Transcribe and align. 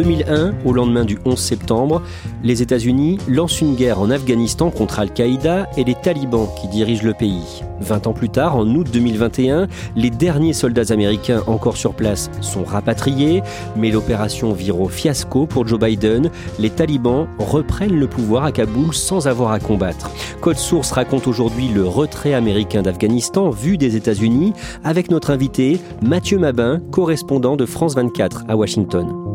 2001, 0.00 0.54
au 0.64 0.72
lendemain 0.72 1.04
du 1.04 1.18
11 1.26 1.38
septembre, 1.38 2.00
les 2.42 2.62
États-Unis 2.62 3.18
lancent 3.28 3.60
une 3.60 3.74
guerre 3.74 4.00
en 4.00 4.10
Afghanistan 4.10 4.70
contre 4.70 4.98
Al-Qaïda 4.98 5.68
et 5.76 5.84
les 5.84 5.94
talibans 5.94 6.48
qui 6.58 6.68
dirigent 6.68 7.04
le 7.04 7.12
pays. 7.12 7.62
20 7.80 8.06
ans 8.06 8.12
plus 8.14 8.30
tard, 8.30 8.56
en 8.56 8.66
août 8.66 8.88
2021, 8.90 9.68
les 9.96 10.08
derniers 10.08 10.54
soldats 10.54 10.90
américains 10.90 11.42
encore 11.46 11.76
sur 11.76 11.92
place 11.92 12.30
sont 12.40 12.64
rapatriés, 12.64 13.42
mais 13.76 13.90
l'opération 13.90 14.54
vire 14.54 14.80
au 14.80 14.88
fiasco 14.88 15.44
pour 15.44 15.66
Joe 15.66 15.78
Biden. 15.78 16.30
Les 16.58 16.70
talibans 16.70 17.26
reprennent 17.38 17.98
le 17.98 18.06
pouvoir 18.06 18.44
à 18.44 18.52
Kaboul 18.52 18.94
sans 18.94 19.28
avoir 19.28 19.52
à 19.52 19.58
combattre. 19.58 20.10
Code 20.40 20.56
Source 20.56 20.92
raconte 20.92 21.26
aujourd'hui 21.26 21.68
le 21.68 21.86
retrait 21.86 22.32
américain 22.32 22.80
d'Afghanistan 22.80 23.50
vu 23.50 23.76
des 23.76 23.96
États-Unis 23.96 24.54
avec 24.82 25.10
notre 25.10 25.30
invité 25.30 25.78
Mathieu 26.00 26.38
Mabin, 26.38 26.80
correspondant 26.90 27.56
de 27.56 27.66
France 27.66 27.94
24 27.94 28.44
à 28.48 28.56
Washington. 28.56 29.29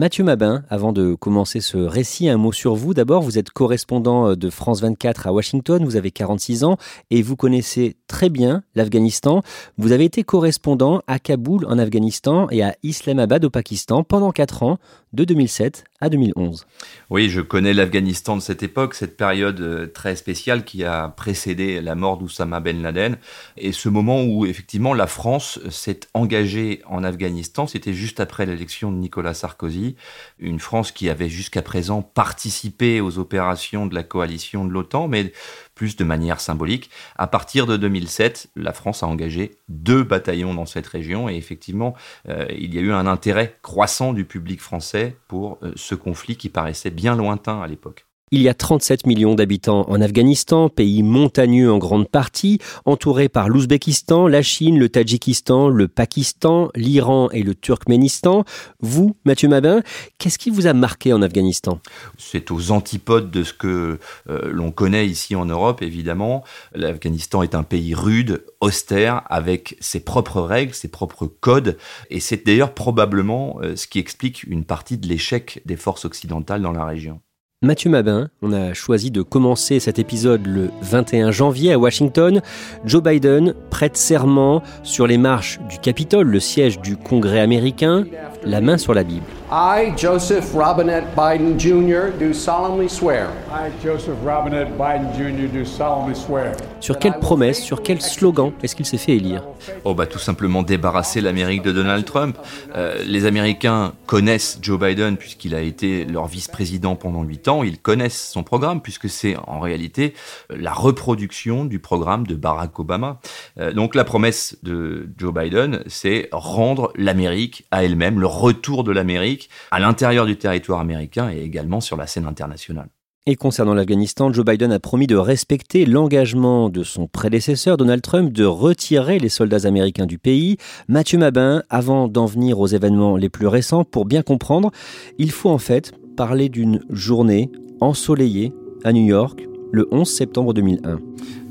Mathieu 0.00 0.24
Mabin, 0.24 0.62
avant 0.70 0.94
de 0.94 1.14
commencer 1.14 1.60
ce 1.60 1.76
récit, 1.76 2.30
un 2.30 2.38
mot 2.38 2.52
sur 2.52 2.74
vous. 2.74 2.94
D'abord, 2.94 3.20
vous 3.20 3.36
êtes 3.36 3.50
correspondant 3.50 4.30
euh, 4.30 4.34
de 4.34 4.48
France 4.48 4.80
24 4.80 5.26
à 5.26 5.32
Washington, 5.34 5.84
vous 5.84 5.96
avez 5.96 6.10
46 6.10 6.64
ans 6.64 6.78
et 7.10 7.20
vous 7.20 7.36
connaissez 7.36 7.96
très 8.06 8.30
bien 8.30 8.62
l'Afghanistan. 8.74 9.42
Vous 9.76 9.92
avez 9.92 10.06
été 10.06 10.24
correspondant 10.24 11.02
à 11.06 11.18
Kaboul 11.18 11.66
en 11.66 11.78
Afghanistan 11.78 12.48
et 12.50 12.62
à 12.62 12.74
Islamabad 12.82 13.44
au 13.44 13.50
Pakistan 13.50 14.02
pendant 14.02 14.32
4 14.32 14.62
ans, 14.62 14.78
de 15.12 15.24
2007 15.24 15.84
à 16.00 16.08
2011. 16.08 16.66
Oui, 17.10 17.28
je 17.28 17.40
connais 17.40 17.74
l'Afghanistan 17.74 18.36
de 18.36 18.42
cette 18.42 18.62
époque, 18.62 18.94
cette 18.94 19.16
période 19.16 19.60
euh, 19.60 19.86
très 19.86 20.16
spéciale 20.16 20.64
qui 20.64 20.84
a 20.84 21.08
précédé 21.08 21.80
la 21.80 21.94
mort 21.94 22.16
d'Oussama 22.16 22.60
Ben 22.60 22.80
Laden 22.80 23.18
et 23.56 23.72
ce 23.72 23.88
moment 23.88 24.22
où 24.22 24.46
effectivement 24.46 24.94
la 24.94 25.06
France 25.06 25.58
s'est 25.68 26.00
engagée 26.14 26.82
en 26.86 27.04
Afghanistan, 27.04 27.66
c'était 27.66 27.92
juste 27.92 28.20
après 28.20 28.46
l'élection 28.46 28.92
de 28.92 28.96
Nicolas 28.96 29.34
Sarkozy, 29.34 29.96
une 30.38 30.60
France 30.60 30.92
qui 30.92 31.08
avait 31.08 31.28
jusqu'à 31.28 31.62
présent 31.62 32.02
participé 32.02 33.00
aux 33.00 33.18
opérations 33.18 33.86
de 33.86 33.94
la 33.94 34.02
coalition 34.02 34.64
de 34.64 34.70
l'OTAN, 34.70 35.08
mais 35.08 35.32
de 35.80 36.04
manière 36.04 36.40
symbolique. 36.40 36.90
À 37.16 37.26
partir 37.26 37.66
de 37.66 37.76
2007, 37.76 38.50
la 38.56 38.72
France 38.72 39.02
a 39.02 39.06
engagé 39.06 39.52
deux 39.68 40.02
bataillons 40.02 40.54
dans 40.54 40.66
cette 40.66 40.86
région 40.86 41.28
et 41.28 41.36
effectivement, 41.36 41.94
euh, 42.28 42.46
il 42.50 42.74
y 42.74 42.78
a 42.78 42.82
eu 42.82 42.92
un 42.92 43.06
intérêt 43.06 43.58
croissant 43.62 44.12
du 44.12 44.24
public 44.24 44.60
français 44.60 45.16
pour 45.26 45.58
euh, 45.62 45.72
ce 45.76 45.94
conflit 45.94 46.36
qui 46.36 46.48
paraissait 46.48 46.90
bien 46.90 47.16
lointain 47.16 47.60
à 47.60 47.66
l'époque. 47.66 48.06
Il 48.32 48.42
y 48.42 48.48
a 48.48 48.54
37 48.54 49.08
millions 49.08 49.34
d'habitants 49.34 49.90
en 49.90 50.00
Afghanistan, 50.00 50.68
pays 50.68 51.02
montagneux 51.02 51.72
en 51.72 51.78
grande 51.78 52.08
partie, 52.08 52.60
entouré 52.84 53.28
par 53.28 53.48
l'Ouzbékistan, 53.48 54.28
la 54.28 54.40
Chine, 54.40 54.78
le 54.78 54.88
Tadjikistan, 54.88 55.68
le 55.68 55.88
Pakistan, 55.88 56.68
l'Iran 56.76 57.28
et 57.32 57.42
le 57.42 57.56
Turkménistan. 57.56 58.44
Vous, 58.78 59.16
Mathieu 59.24 59.48
Mabin, 59.48 59.82
qu'est-ce 60.18 60.38
qui 60.38 60.50
vous 60.50 60.68
a 60.68 60.74
marqué 60.74 61.12
en 61.12 61.22
Afghanistan? 61.22 61.80
C'est 62.18 62.52
aux 62.52 62.70
antipodes 62.70 63.32
de 63.32 63.42
ce 63.42 63.52
que 63.52 63.98
euh, 64.28 64.50
l'on 64.52 64.70
connaît 64.70 65.08
ici 65.08 65.34
en 65.34 65.46
Europe, 65.46 65.82
évidemment. 65.82 66.44
L'Afghanistan 66.72 67.42
est 67.42 67.56
un 67.56 67.64
pays 67.64 67.96
rude, 67.96 68.44
austère, 68.60 69.22
avec 69.28 69.76
ses 69.80 69.98
propres 69.98 70.40
règles, 70.40 70.72
ses 70.72 70.86
propres 70.86 71.26
codes, 71.26 71.78
et 72.10 72.20
c'est 72.20 72.46
d'ailleurs 72.46 72.74
probablement 72.74 73.58
euh, 73.60 73.74
ce 73.74 73.88
qui 73.88 73.98
explique 73.98 74.44
une 74.44 74.64
partie 74.64 74.98
de 74.98 75.08
l'échec 75.08 75.62
des 75.66 75.76
forces 75.76 76.04
occidentales 76.04 76.62
dans 76.62 76.70
la 76.70 76.84
région. 76.84 77.20
Mathieu 77.62 77.90
Mabin, 77.90 78.30
on 78.40 78.54
a 78.54 78.72
choisi 78.72 79.10
de 79.10 79.20
commencer 79.20 79.80
cet 79.80 79.98
épisode 79.98 80.46
le 80.46 80.70
21 80.80 81.30
janvier 81.30 81.74
à 81.74 81.78
Washington. 81.78 82.40
Joe 82.86 83.02
Biden 83.02 83.52
prête 83.68 83.98
serment 83.98 84.62
sur 84.82 85.06
les 85.06 85.18
marches 85.18 85.60
du 85.68 85.78
Capitole, 85.78 86.28
le 86.28 86.40
siège 86.40 86.80
du 86.80 86.96
Congrès 86.96 87.40
américain, 87.40 88.04
la 88.44 88.62
main 88.62 88.78
sur 88.78 88.94
la 88.94 89.04
Bible. 89.04 89.26
I, 89.52 89.92
Joseph 89.96 90.54
Robinette 90.54 91.12
Biden 91.16 91.58
Jr., 91.58 92.16
do 92.16 92.32
solemnly 92.32 92.88
swear. 92.88 93.30
I, 93.50 93.72
Joseph 93.82 94.14
Robinette 94.24 94.78
Biden 94.78 95.12
Jr., 95.12 95.48
do 95.52 95.64
solemnly 95.64 96.14
swear. 96.14 96.54
Sur 96.78 97.00
quelle 97.00 97.18
promesse, 97.18 97.60
sur 97.60 97.82
quel 97.82 98.00
slogan 98.00 98.52
est-ce 98.62 98.76
qu'il 98.76 98.86
s'est 98.86 98.96
fait 98.96 99.16
élire 99.16 99.42
Oh 99.84 99.92
bah 99.92 100.06
tout 100.06 100.20
simplement 100.20 100.62
débarrasser 100.62 101.20
l'Amérique 101.20 101.62
de 101.62 101.72
Donald 101.72 102.04
Trump. 102.04 102.38
Euh, 102.76 103.02
les 103.04 103.26
Américains 103.26 103.92
connaissent 104.06 104.60
Joe 104.62 104.78
Biden 104.78 105.16
puisqu'il 105.16 105.56
a 105.56 105.62
été 105.62 106.04
leur 106.04 106.28
vice-président 106.28 106.94
pendant 106.94 107.24
huit 107.24 107.48
ans. 107.48 107.64
Ils 107.64 107.78
connaissent 107.78 108.30
son 108.30 108.44
programme 108.44 108.80
puisque 108.80 109.10
c'est 109.10 109.34
en 109.48 109.58
réalité 109.58 110.14
la 110.48 110.72
reproduction 110.72 111.64
du 111.64 111.80
programme 111.80 112.24
de 112.24 112.36
Barack 112.36 112.78
Obama. 112.78 113.18
Euh, 113.58 113.72
donc 113.72 113.96
la 113.96 114.04
promesse 114.04 114.56
de 114.62 115.08
Joe 115.18 115.34
Biden, 115.34 115.82
c'est 115.88 116.28
rendre 116.30 116.92
l'Amérique 116.94 117.66
à 117.72 117.82
elle-même, 117.84 118.20
le 118.20 118.26
retour 118.26 118.84
de 118.84 118.92
l'Amérique 118.92 119.39
à 119.70 119.80
l'intérieur 119.80 120.26
du 120.26 120.36
territoire 120.36 120.80
américain 120.80 121.30
et 121.30 121.42
également 121.42 121.80
sur 121.80 121.96
la 121.96 122.06
scène 122.06 122.26
internationale. 122.26 122.88
Et 123.26 123.36
concernant 123.36 123.74
l'Afghanistan, 123.74 124.32
Joe 124.32 124.46
Biden 124.46 124.72
a 124.72 124.80
promis 124.80 125.06
de 125.06 125.14
respecter 125.14 125.84
l'engagement 125.84 126.70
de 126.70 126.82
son 126.82 127.06
prédécesseur 127.06 127.76
Donald 127.76 128.00
Trump 128.00 128.32
de 128.32 128.44
retirer 128.46 129.18
les 129.18 129.28
soldats 129.28 129.68
américains 129.68 130.06
du 130.06 130.18
pays. 130.18 130.56
Mathieu 130.88 131.18
Mabin, 131.18 131.62
avant 131.68 132.08
d'en 132.08 132.24
venir 132.24 132.58
aux 132.58 132.66
événements 132.66 133.18
les 133.18 133.28
plus 133.28 133.46
récents, 133.46 133.84
pour 133.84 134.06
bien 134.06 134.22
comprendre, 134.22 134.70
il 135.18 135.30
faut 135.30 135.50
en 135.50 135.58
fait 135.58 135.92
parler 136.16 136.48
d'une 136.48 136.80
journée 136.88 137.50
ensoleillée 137.80 138.54
à 138.84 138.92
New 138.92 139.04
York 139.04 139.46
le 139.70 139.86
11 139.92 140.10
septembre 140.10 140.54
2001 140.54 140.98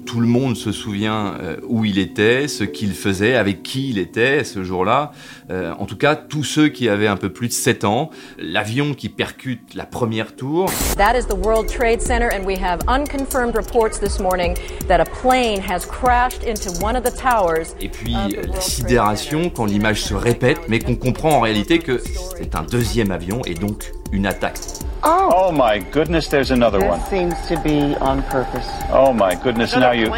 tout 0.10 0.22
le 0.22 0.28
monde 0.28 0.58
se 0.58 0.72
souvient 0.72 1.36
euh, 1.40 1.58
où 1.68 1.86
il 1.86 2.00
était, 2.00 2.48
ce 2.48 2.64
qu'il 2.64 2.94
faisait, 2.94 3.36
avec 3.36 3.62
qui 3.62 3.92
il 3.92 4.00
était 4.00 4.44
ce 4.44 4.64
jour-là. 4.64 5.12
Euh, 5.52 5.72
en 5.78 5.86
tout 5.86 5.98
cas, 5.98 6.16
tous 6.16 6.44
ceux 6.44 6.70
qui 6.70 6.90
avaient 6.90 7.06
un 7.06 7.16
peu 7.16 7.30
plus 7.30 7.48
de 7.48 7.54
7 7.54 7.84
ans, 7.84 8.10
l'avion 8.40 8.96
qui 8.96 9.10
percute 9.10 9.76
la 9.76 9.86
première 9.86 10.36
tour. 10.36 10.72
That 10.98 11.16
is 11.16 11.28
the 11.28 11.38
World 11.46 11.68
Trade 11.68 12.02
Center 12.02 12.28
and 12.34 12.44
we 12.44 12.58
have 12.60 12.80
unconfirmed 12.88 13.56
reports 13.56 14.00
this 14.00 14.20
morning 14.20 14.58
that 14.88 15.00
a 15.00 15.06
plane 15.06 15.62
has 15.62 15.86
crashed 15.86 16.44
into 16.44 16.72
one 16.84 16.96
of 16.96 17.04
the 17.04 17.16
towers. 17.16 17.76
Et 17.80 17.90
puis 17.90 18.16
la 18.52 18.62
sidération 18.62 19.52
quand 19.52 19.66
l'image 19.66 20.02
se 20.02 20.16
répète 20.16 20.58
mais 20.70 20.80
qu'on 20.80 20.96
comprend 20.96 21.34
en 21.34 21.42
réalité 21.42 21.78
que 21.78 22.02
c'est 22.36 22.56
un 22.56 22.64
deuxième 22.64 23.12
avion 23.12 23.42
et 23.46 23.54
donc 23.54 23.92
une 24.12 24.26
attaque. 24.26 24.58
Oh. 25.04 25.32
Oh 25.34 25.52
my 25.52 25.80
goodness, 25.80 26.28
there's 26.28 26.52
another 26.52 26.80
this 26.80 26.90
one. 26.90 27.02
seems 27.06 27.48
to 27.48 27.60
be 27.62 27.96
on 27.96 28.22
purpose. 28.24 28.68
Oh 28.92 29.14
my 29.14 29.36
goodness, 29.36 29.76
now 29.76 29.92
you. 29.92 30.12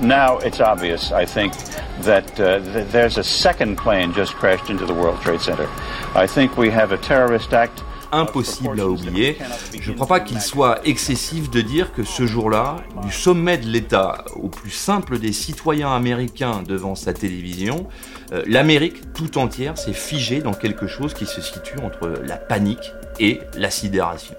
Now 0.00 0.38
it's 0.38 0.60
obvious, 0.60 1.10
I 1.10 1.24
think, 1.24 1.54
that 2.02 2.38
uh, 2.38 2.60
th- 2.60 2.88
there's 2.92 3.16
a 3.16 3.24
second 3.24 3.76
plane 3.76 4.12
just 4.12 4.34
crashed 4.34 4.68
into 4.68 4.84
the 4.84 4.92
World 4.92 5.20
Trade 5.22 5.40
Center. 5.40 5.68
I 6.14 6.26
think 6.26 6.56
we 6.58 6.70
have 6.70 6.92
a 6.92 6.98
terrorist 6.98 7.54
act 7.54 7.82
impossible 8.12 8.80
à 8.80 8.86
oublier. 8.86 9.38
Je 9.80 9.90
ne 9.90 9.96
crois 9.96 10.06
pas 10.06 10.20
qu'il 10.20 10.40
soit 10.40 10.86
excessif 10.86 11.50
de 11.50 11.60
dire 11.60 11.92
que 11.92 12.04
ce 12.04 12.26
jour-là, 12.26 12.76
du 13.02 13.10
sommet 13.10 13.58
de 13.58 13.66
l'État 13.66 14.24
au 14.36 14.48
plus 14.48 14.70
simple 14.70 15.18
des 15.18 15.32
citoyens 15.32 15.94
américains 15.94 16.62
devant 16.62 16.94
sa 16.94 17.12
télévision, 17.12 17.86
euh, 18.32 18.42
l'Amérique 18.46 19.12
tout 19.12 19.38
entière 19.38 19.78
s'est 19.78 19.92
figée 19.92 20.40
dans 20.40 20.54
quelque 20.54 20.86
chose 20.86 21.14
qui 21.14 21.26
se 21.26 21.40
situe 21.40 21.78
entre 21.82 22.08
la 22.22 22.36
panique 22.36 22.92
et 23.18 23.40
la 23.56 23.70
sidération 23.70 24.34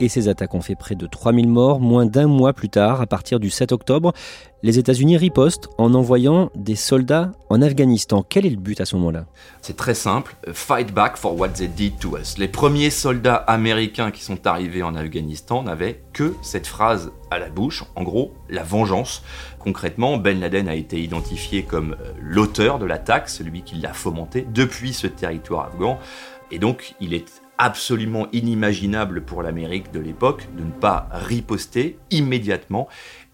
et 0.00 0.08
ces 0.08 0.28
attaques 0.28 0.54
ont 0.54 0.60
fait 0.60 0.74
près 0.74 0.94
de 0.94 1.06
3000 1.06 1.48
morts. 1.48 1.80
Moins 1.80 2.06
d'un 2.06 2.26
mois 2.26 2.52
plus 2.52 2.68
tard, 2.68 3.00
à 3.00 3.06
partir 3.06 3.40
du 3.40 3.50
7 3.50 3.72
octobre, 3.72 4.12
les 4.62 4.78
États-Unis 4.78 5.16
ripostent 5.16 5.68
en 5.78 5.94
envoyant 5.94 6.50
des 6.54 6.76
soldats 6.76 7.32
en 7.50 7.62
Afghanistan. 7.62 8.24
Quel 8.28 8.46
est 8.46 8.50
le 8.50 8.56
but 8.56 8.80
à 8.80 8.84
ce 8.84 8.96
moment-là? 8.96 9.26
C'est 9.62 9.76
très 9.76 9.94
simple, 9.94 10.34
fight 10.52 10.92
back 10.92 11.16
for 11.16 11.38
what 11.38 11.50
they 11.50 11.68
did 11.68 11.98
to 11.98 12.16
us. 12.16 12.36
Les 12.38 12.48
premiers 12.48 12.90
soldats 12.90 13.36
américains 13.36 14.10
qui 14.10 14.22
sont 14.22 14.46
arrivés 14.46 14.82
en 14.82 14.94
Afghanistan 14.94 15.62
n'avaient 15.62 16.02
que 16.12 16.34
cette 16.42 16.66
phrase 16.66 17.12
à 17.30 17.38
la 17.38 17.48
bouche, 17.48 17.84
en 17.94 18.02
gros, 18.02 18.32
la 18.48 18.62
vengeance. 18.62 19.22
Concrètement, 19.58 20.16
Ben 20.16 20.40
Laden 20.40 20.68
a 20.68 20.74
été 20.74 21.00
identifié 21.00 21.64
comme 21.64 21.96
euh, 22.00 22.12
l'auteur 22.20 22.78
de 22.78 22.86
l'attaque, 22.86 23.28
celui 23.28 23.62
qui 23.62 23.76
l'a 23.76 23.92
fomenté 23.92 24.46
depuis 24.54 24.92
ce 24.92 25.08
territoire 25.08 25.66
afghan. 25.66 25.98
Et 26.50 26.58
donc, 26.58 26.94
il 27.00 27.14
est 27.14 27.42
absolument 27.58 28.28
inimaginable 28.32 29.22
pour 29.22 29.42
l'Amérique 29.42 29.92
de 29.92 30.00
l'époque 30.00 30.48
de 30.56 30.62
ne 30.62 30.70
pas 30.70 31.08
riposter 31.10 31.98
immédiatement 32.10 32.88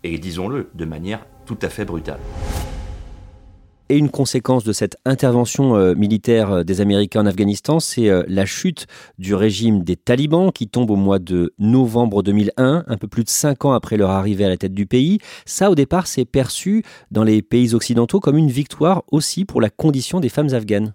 et 0.04 0.18
disons-le 0.18 0.70
de 0.74 0.84
manière 0.84 1.26
tout 1.44 1.58
à 1.62 1.68
fait 1.68 1.84
brutale. 1.84 2.20
Et 3.88 3.98
une 3.98 4.08
conséquence 4.08 4.64
de 4.64 4.72
cette 4.72 4.96
intervention 5.04 5.76
euh, 5.76 5.94
militaire 5.94 6.50
euh, 6.50 6.62
des 6.62 6.80
Américains 6.80 7.20
en 7.20 7.26
Afghanistan, 7.26 7.78
c'est 7.78 8.08
euh, 8.08 8.22
la 8.26 8.46
chute 8.46 8.86
du 9.18 9.34
régime 9.34 9.82
des 9.82 9.96
talibans 9.96 10.50
qui 10.50 10.66
tombe 10.66 10.90
au 10.90 10.96
mois 10.96 11.18
de 11.18 11.52
novembre 11.58 12.22
2001, 12.22 12.84
un 12.86 12.96
peu 12.96 13.08
plus 13.08 13.24
de 13.24 13.28
cinq 13.28 13.66
ans 13.66 13.72
après 13.72 13.98
leur 13.98 14.08
arrivée 14.08 14.46
à 14.46 14.48
la 14.48 14.56
tête 14.56 14.72
du 14.72 14.86
pays. 14.86 15.18
Ça, 15.44 15.70
au 15.70 15.74
départ, 15.74 16.06
c'est 16.06 16.24
perçu 16.24 16.84
dans 17.10 17.24
les 17.24 17.42
pays 17.42 17.74
occidentaux 17.74 18.18
comme 18.18 18.38
une 18.38 18.50
victoire 18.50 19.02
aussi 19.10 19.44
pour 19.44 19.60
la 19.60 19.68
condition 19.68 20.20
des 20.20 20.30
femmes 20.30 20.54
afghanes. 20.54 20.94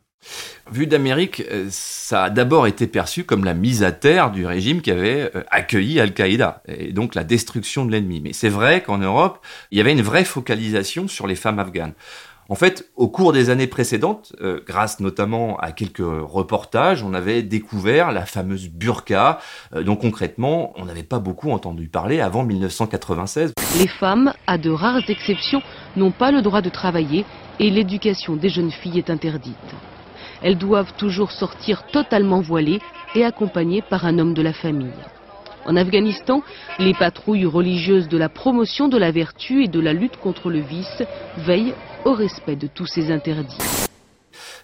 Vu 0.71 0.87
d'Amérique, 0.87 1.43
euh, 1.51 1.67
ça 1.69 2.25
a 2.25 2.29
d'abord 2.29 2.67
été 2.67 2.87
perçu 2.87 3.23
comme 3.23 3.45
la 3.45 3.53
mise 3.53 3.83
à 3.83 3.91
terre 3.91 4.31
du 4.31 4.45
régime 4.45 4.81
qui 4.81 4.91
avait 4.91 5.31
euh, 5.35 5.43
accueilli 5.49 5.99
Al-Qaïda, 5.99 6.61
et 6.67 6.91
donc 6.91 7.15
la 7.15 7.23
destruction 7.23 7.85
de 7.85 7.91
l'ennemi. 7.91 8.19
Mais 8.21 8.33
c'est 8.33 8.49
vrai 8.49 8.81
qu'en 8.81 8.97
Europe, 8.97 9.39
il 9.71 9.77
y 9.77 9.81
avait 9.81 9.93
une 9.93 10.01
vraie 10.01 10.25
focalisation 10.25 11.07
sur 11.07 11.27
les 11.27 11.35
femmes 11.35 11.59
afghanes. 11.59 11.93
En 12.49 12.55
fait, 12.55 12.89
au 12.95 13.09
cours 13.09 13.33
des 13.33 13.49
années 13.49 13.67
précédentes, 13.67 14.33
euh, 14.41 14.61
grâce 14.65 15.01
notamment 15.01 15.57
à 15.57 15.73
quelques 15.73 15.97
reportages, 15.99 17.03
on 17.03 17.13
avait 17.13 17.43
découvert 17.43 18.11
la 18.13 18.25
fameuse 18.25 18.69
burqa, 18.69 19.39
dont 19.73 19.97
concrètement, 19.97 20.71
on 20.77 20.85
n'avait 20.85 21.03
pas 21.03 21.19
beaucoup 21.19 21.51
entendu 21.51 21.89
parler 21.89 22.21
avant 22.21 22.43
1996. 22.43 23.51
Les 23.79 23.87
femmes, 23.87 24.33
à 24.47 24.57
de 24.57 24.69
rares 24.69 25.09
exceptions, 25.09 25.61
n'ont 25.97 26.11
pas 26.11 26.31
le 26.31 26.41
droit 26.41 26.61
de 26.61 26.69
travailler 26.69 27.25
et 27.59 27.69
l'éducation 27.69 28.35
des 28.35 28.49
jeunes 28.49 28.71
filles 28.71 28.99
est 28.99 29.09
interdite. 29.09 29.55
Elles 30.41 30.57
doivent 30.57 30.93
toujours 30.97 31.31
sortir 31.31 31.83
totalement 31.87 32.41
voilées 32.41 32.79
et 33.15 33.23
accompagnées 33.23 33.81
par 33.81 34.05
un 34.05 34.19
homme 34.19 34.33
de 34.33 34.41
la 34.41 34.53
famille. 34.53 34.93
En 35.65 35.75
Afghanistan, 35.75 36.43
les 36.79 36.93
patrouilles 36.93 37.45
religieuses 37.45 38.07
de 38.07 38.17
la 38.17 38.29
promotion 38.29 38.87
de 38.87 38.97
la 38.97 39.11
vertu 39.11 39.63
et 39.63 39.67
de 39.67 39.79
la 39.79 39.93
lutte 39.93 40.17
contre 40.17 40.49
le 40.49 40.59
vice 40.59 41.03
veillent 41.37 41.73
au 42.05 42.13
respect 42.13 42.55
de 42.55 42.67
tous 42.67 42.85
ces 42.85 43.11
interdits. 43.11 43.86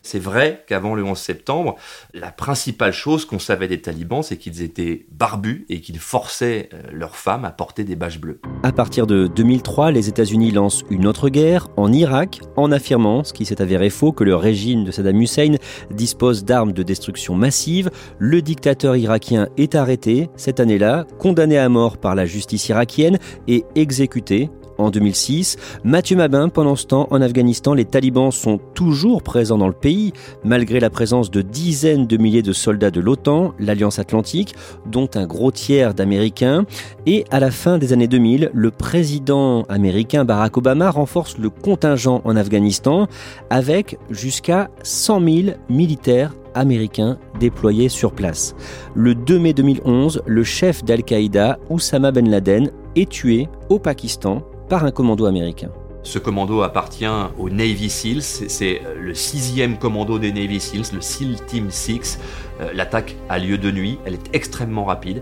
C'est 0.05 0.19
vrai 0.19 0.65
qu'avant 0.67 0.95
le 0.95 1.03
11 1.03 1.17
septembre, 1.17 1.77
la 2.13 2.29
principale 2.29 2.91
chose 2.91 3.23
qu'on 3.23 3.39
savait 3.39 3.69
des 3.69 3.79
talibans, 3.81 4.21
c'est 4.21 4.35
qu'ils 4.35 4.61
étaient 4.61 5.05
barbus 5.11 5.65
et 5.69 5.79
qu'ils 5.79 5.97
forçaient 5.97 6.67
euh, 6.73 6.81
leurs 6.91 7.15
femmes 7.15 7.45
à 7.45 7.51
porter 7.51 7.85
des 7.85 7.95
bâches 7.95 8.19
bleues. 8.19 8.41
À 8.63 8.73
partir 8.73 9.07
de 9.07 9.27
2003, 9.27 9.91
les 9.91 10.09
États-Unis 10.09 10.51
lancent 10.51 10.83
une 10.89 11.07
autre 11.07 11.29
guerre 11.29 11.69
en 11.77 11.93
Irak 11.93 12.41
en 12.57 12.73
affirmant, 12.73 13.23
ce 13.23 13.31
qui 13.31 13.45
s'est 13.45 13.61
avéré 13.61 13.89
faux, 13.89 14.11
que 14.11 14.25
le 14.25 14.35
régime 14.35 14.83
de 14.83 14.91
Saddam 14.91 15.21
Hussein 15.21 15.55
dispose 15.89 16.43
d'armes 16.43 16.73
de 16.73 16.83
destruction 16.83 17.35
massive. 17.35 17.89
Le 18.19 18.41
dictateur 18.41 18.97
irakien 18.97 19.47
est 19.55 19.73
arrêté 19.73 20.29
cette 20.35 20.59
année-là, 20.59 21.05
condamné 21.17 21.57
à 21.57 21.69
mort 21.69 21.97
par 21.97 22.13
la 22.13 22.25
justice 22.25 22.67
irakienne 22.67 23.19
et 23.47 23.63
exécuté 23.75 24.49
en 24.77 24.89
2006. 24.89 25.57
Mathieu 25.83 26.15
Mabin, 26.15 26.49
pendant 26.49 26.75
ce 26.75 26.85
temps, 26.85 27.07
en 27.11 27.21
Afghanistan, 27.21 27.73
les 27.73 27.85
talibans 27.85 28.31
sont 28.31 28.59
toujours 28.73 29.23
présents 29.23 29.57
dans 29.57 29.67
le 29.67 29.73
pays, 29.73 30.13
malgré 30.43 30.79
la 30.79 30.89
présence 30.89 31.31
de 31.31 31.41
dizaines 31.41 32.07
de 32.07 32.17
milliers 32.17 32.41
de 32.41 32.53
soldats 32.53 32.91
de 32.91 32.99
l'OTAN, 32.99 33.53
l'Alliance 33.59 33.99
Atlantique, 33.99 34.55
dont 34.85 35.09
un 35.15 35.25
gros 35.25 35.51
tiers 35.51 35.93
d'Américains. 35.93 36.65
Et 37.05 37.25
à 37.31 37.39
la 37.39 37.51
fin 37.51 37.77
des 37.77 37.93
années 37.93 38.07
2000, 38.07 38.51
le 38.53 38.71
président 38.71 39.63
américain 39.63 40.25
Barack 40.25 40.57
Obama 40.57 40.91
renforce 40.91 41.37
le 41.37 41.49
contingent 41.49 42.21
en 42.23 42.35
Afghanistan 42.35 43.07
avec 43.49 43.97
jusqu'à 44.09 44.69
100 44.83 45.19
000 45.19 45.57
militaires 45.69 46.33
américains 46.55 47.17
déployés 47.39 47.89
sur 47.89 48.11
place. 48.11 48.55
Le 48.95 49.15
2 49.15 49.39
mai 49.39 49.53
2011, 49.53 50.21
le 50.25 50.43
chef 50.43 50.83
d'Al-Qaïda, 50.83 51.59
Oussama 51.69 52.11
Ben 52.11 52.29
Laden, 52.29 52.71
est 52.95 53.09
tué 53.09 53.47
au 53.69 53.79
Pakistan 53.79 54.43
par 54.73 54.85
un 54.85 54.91
commando 54.91 55.27
américain. 55.27 55.69
Ce 56.01 56.17
commando 56.17 56.63
appartient 56.63 57.05
au 57.37 57.51
Navy 57.51 57.91
SEALs, 57.91 58.23
c'est 58.23 58.81
euh, 58.83 58.95
le 58.99 59.13
sixième 59.13 59.77
commando 59.77 60.17
des 60.17 60.31
Navy 60.31 60.59
SEALs, 60.59 60.85
le 60.95 60.99
SEAL 60.99 61.35
Team 61.45 61.69
6. 61.69 62.17
Euh, 62.59 62.73
l'attaque 62.73 63.15
a 63.29 63.37
lieu 63.37 63.59
de 63.59 63.69
nuit, 63.69 63.99
elle 64.03 64.15
est 64.15 64.29
extrêmement 64.33 64.85
rapide. 64.85 65.21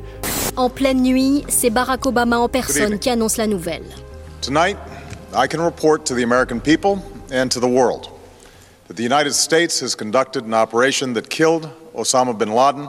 En 0.55 0.69
pleine 0.69 1.01
nuit, 1.01 1.43
c'est 1.49 1.69
Barack 1.69 2.05
Obama 2.05 2.39
en 2.39 2.47
personne 2.47 2.97
qui 2.97 3.09
annonce 3.09 3.35
la 3.35 3.45
nouvelle. 3.45 3.83
Tonight, 4.39 4.77
I 5.35 5.49
can 5.49 5.61
report 5.61 6.05
to 6.05 6.15
the 6.15 6.23
American 6.23 6.61
people 6.61 6.99
and 7.33 7.49
to 7.49 7.59
the 7.59 7.69
world 7.69 8.07
that 8.87 8.95
the 8.95 9.03
United 9.03 9.33
States 9.33 9.81
has 9.81 9.95
conducted 9.97 10.45
an 10.45 10.53
operation 10.53 11.11
that 11.15 11.23
killed 11.23 11.67
Osama 11.93 12.33
bin 12.33 12.55
Laden, 12.55 12.87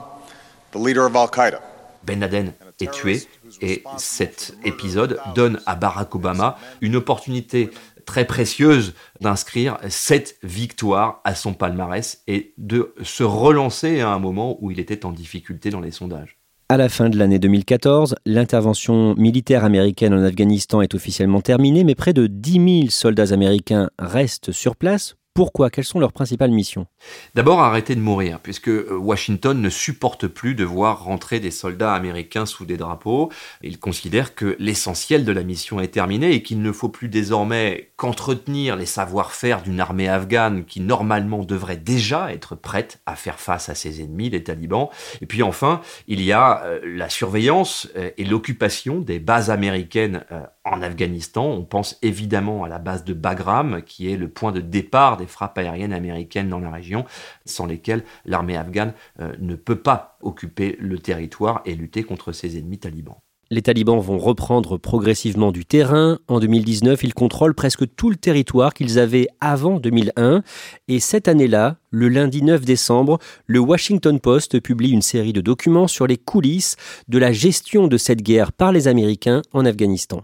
the 0.71 0.79
leader 0.79 1.05
of 1.05 1.13
Al-Qaeda. 1.13 1.59
Ben 2.05 2.21
Laden 2.21 2.53
est 2.79 2.89
tué 2.93 3.27
et 3.61 3.83
cet 3.97 4.55
épisode 4.63 5.19
donne 5.35 5.59
à 5.65 5.75
Barack 5.75 6.15
Obama 6.15 6.57
une 6.81 6.95
opportunité 6.95 7.69
très 8.05 8.25
précieuse 8.25 8.93
d'inscrire 9.21 9.77
cette 9.89 10.37
victoire 10.43 11.21
à 11.23 11.35
son 11.35 11.53
palmarès 11.53 12.21
et 12.27 12.53
de 12.57 12.93
se 13.01 13.23
relancer 13.23 14.01
à 14.01 14.09
un 14.09 14.19
moment 14.19 14.57
où 14.61 14.71
il 14.71 14.79
était 14.79 15.05
en 15.05 15.11
difficulté 15.11 15.69
dans 15.69 15.79
les 15.79 15.91
sondages. 15.91 16.37
À 16.69 16.77
la 16.77 16.89
fin 16.89 17.09
de 17.09 17.17
l'année 17.17 17.39
2014, 17.39 18.15
l'intervention 18.25 19.15
militaire 19.15 19.63
américaine 19.63 20.13
en 20.13 20.23
Afghanistan 20.23 20.81
est 20.81 20.95
officiellement 20.95 21.41
terminée, 21.41 21.83
mais 21.83 21.93
près 21.93 22.13
de 22.13 22.25
10 22.25 22.51
000 22.53 22.89
soldats 22.89 23.33
américains 23.33 23.89
restent 23.99 24.51
sur 24.51 24.75
place 24.75 25.15
pourquoi? 25.33 25.71
Quelles 25.71 25.83
sont 25.83 25.99
leurs 25.99 26.13
principales 26.13 26.51
missions? 26.51 26.85
D'abord, 27.33 27.59
arrêter 27.59 27.95
de 27.95 28.01
mourir, 28.01 28.39
puisque 28.39 28.69
euh, 28.69 28.95
Washington 28.95 29.59
ne 29.59 29.69
supporte 29.69 30.27
plus 30.27 30.53
de 30.53 30.63
voir 30.63 31.03
rentrer 31.03 31.39
des 31.39 31.49
soldats 31.49 31.93
américains 31.93 32.45
sous 32.45 32.65
des 32.65 32.77
drapeaux. 32.77 33.31
Il 33.63 33.79
considère 33.79 34.35
que 34.35 34.55
l'essentiel 34.59 35.25
de 35.25 35.31
la 35.31 35.43
mission 35.43 35.79
est 35.79 35.87
terminé 35.87 36.33
et 36.33 36.43
qu'il 36.43 36.61
ne 36.61 36.71
faut 36.71 36.89
plus 36.89 37.09
désormais 37.09 37.91
qu'entretenir 37.95 38.75
les 38.75 38.85
savoir-faire 38.85 39.63
d'une 39.63 39.79
armée 39.79 40.07
afghane 40.07 40.65
qui 40.65 40.81
normalement 40.81 41.43
devrait 41.43 41.77
déjà 41.77 42.31
être 42.31 42.55
prête 42.55 43.01
à 43.07 43.15
faire 43.15 43.39
face 43.39 43.69
à 43.69 43.75
ses 43.75 44.01
ennemis, 44.01 44.29
les 44.29 44.43
talibans. 44.43 44.89
Et 45.21 45.25
puis 45.25 45.41
enfin, 45.41 45.81
il 46.07 46.21
y 46.21 46.31
a 46.31 46.63
euh, 46.63 46.79
la 46.83 47.09
surveillance 47.09 47.89
euh, 47.95 48.11
et 48.17 48.25
l'occupation 48.25 48.99
des 48.99 49.17
bases 49.17 49.49
américaines 49.49 50.25
en 50.65 50.81
Afghanistan. 50.81 51.45
On 51.45 51.63
pense 51.63 51.97
évidemment 52.01 52.63
à 52.63 52.69
la 52.69 52.79
base 52.79 53.03
de 53.03 53.13
Bagram, 53.13 53.81
qui 53.85 54.11
est 54.11 54.17
le 54.17 54.29
point 54.29 54.51
de 54.51 54.61
départ 54.61 55.17
des 55.17 55.27
frappes 55.27 55.57
aériennes 55.57 55.93
américaines 55.93 56.49
dans 56.49 56.59
la 56.59 56.71
région, 56.71 57.05
sans 57.45 57.65
lesquelles 57.65 58.03
l'armée 58.25 58.57
afghane 58.57 58.93
euh, 59.19 59.33
ne 59.39 59.55
peut 59.55 59.79
pas 59.79 60.17
occuper 60.21 60.77
le 60.79 60.99
territoire 60.99 61.61
et 61.65 61.75
lutter 61.75 62.03
contre 62.03 62.31
ses 62.31 62.57
ennemis 62.57 62.79
talibans. 62.79 63.17
Les 63.53 63.61
talibans 63.61 63.99
vont 63.99 64.17
reprendre 64.17 64.77
progressivement 64.77 65.51
du 65.51 65.63
terrain. 65.63 66.17
En 66.27 66.39
2019, 66.39 67.03
ils 67.03 67.13
contrôlent 67.13 67.53
presque 67.53 67.83
tout 67.95 68.09
le 68.09 68.15
territoire 68.15 68.73
qu'ils 68.73 68.97
avaient 68.97 69.27
avant 69.41 69.79
2001. 69.79 70.41
Et 70.87 70.99
cette 70.99 71.27
année-là, 71.27 71.77
le 71.91 72.07
lundi 72.07 72.41
9 72.41 72.65
décembre, 72.65 73.19
le 73.45 73.59
Washington 73.59 74.19
Post 74.19 74.59
publie 74.59 74.89
une 74.89 75.03
série 75.03 75.33
de 75.33 75.41
documents 75.41 75.87
sur 75.87 76.07
les 76.07 76.17
coulisses 76.17 76.77
de 77.09 77.19
la 77.19 77.31
gestion 77.31 77.87
de 77.87 77.97
cette 77.97 78.23
guerre 78.23 78.53
par 78.53 78.71
les 78.71 78.87
Américains 78.87 79.43
en 79.51 79.65
Afghanistan. 79.65 80.23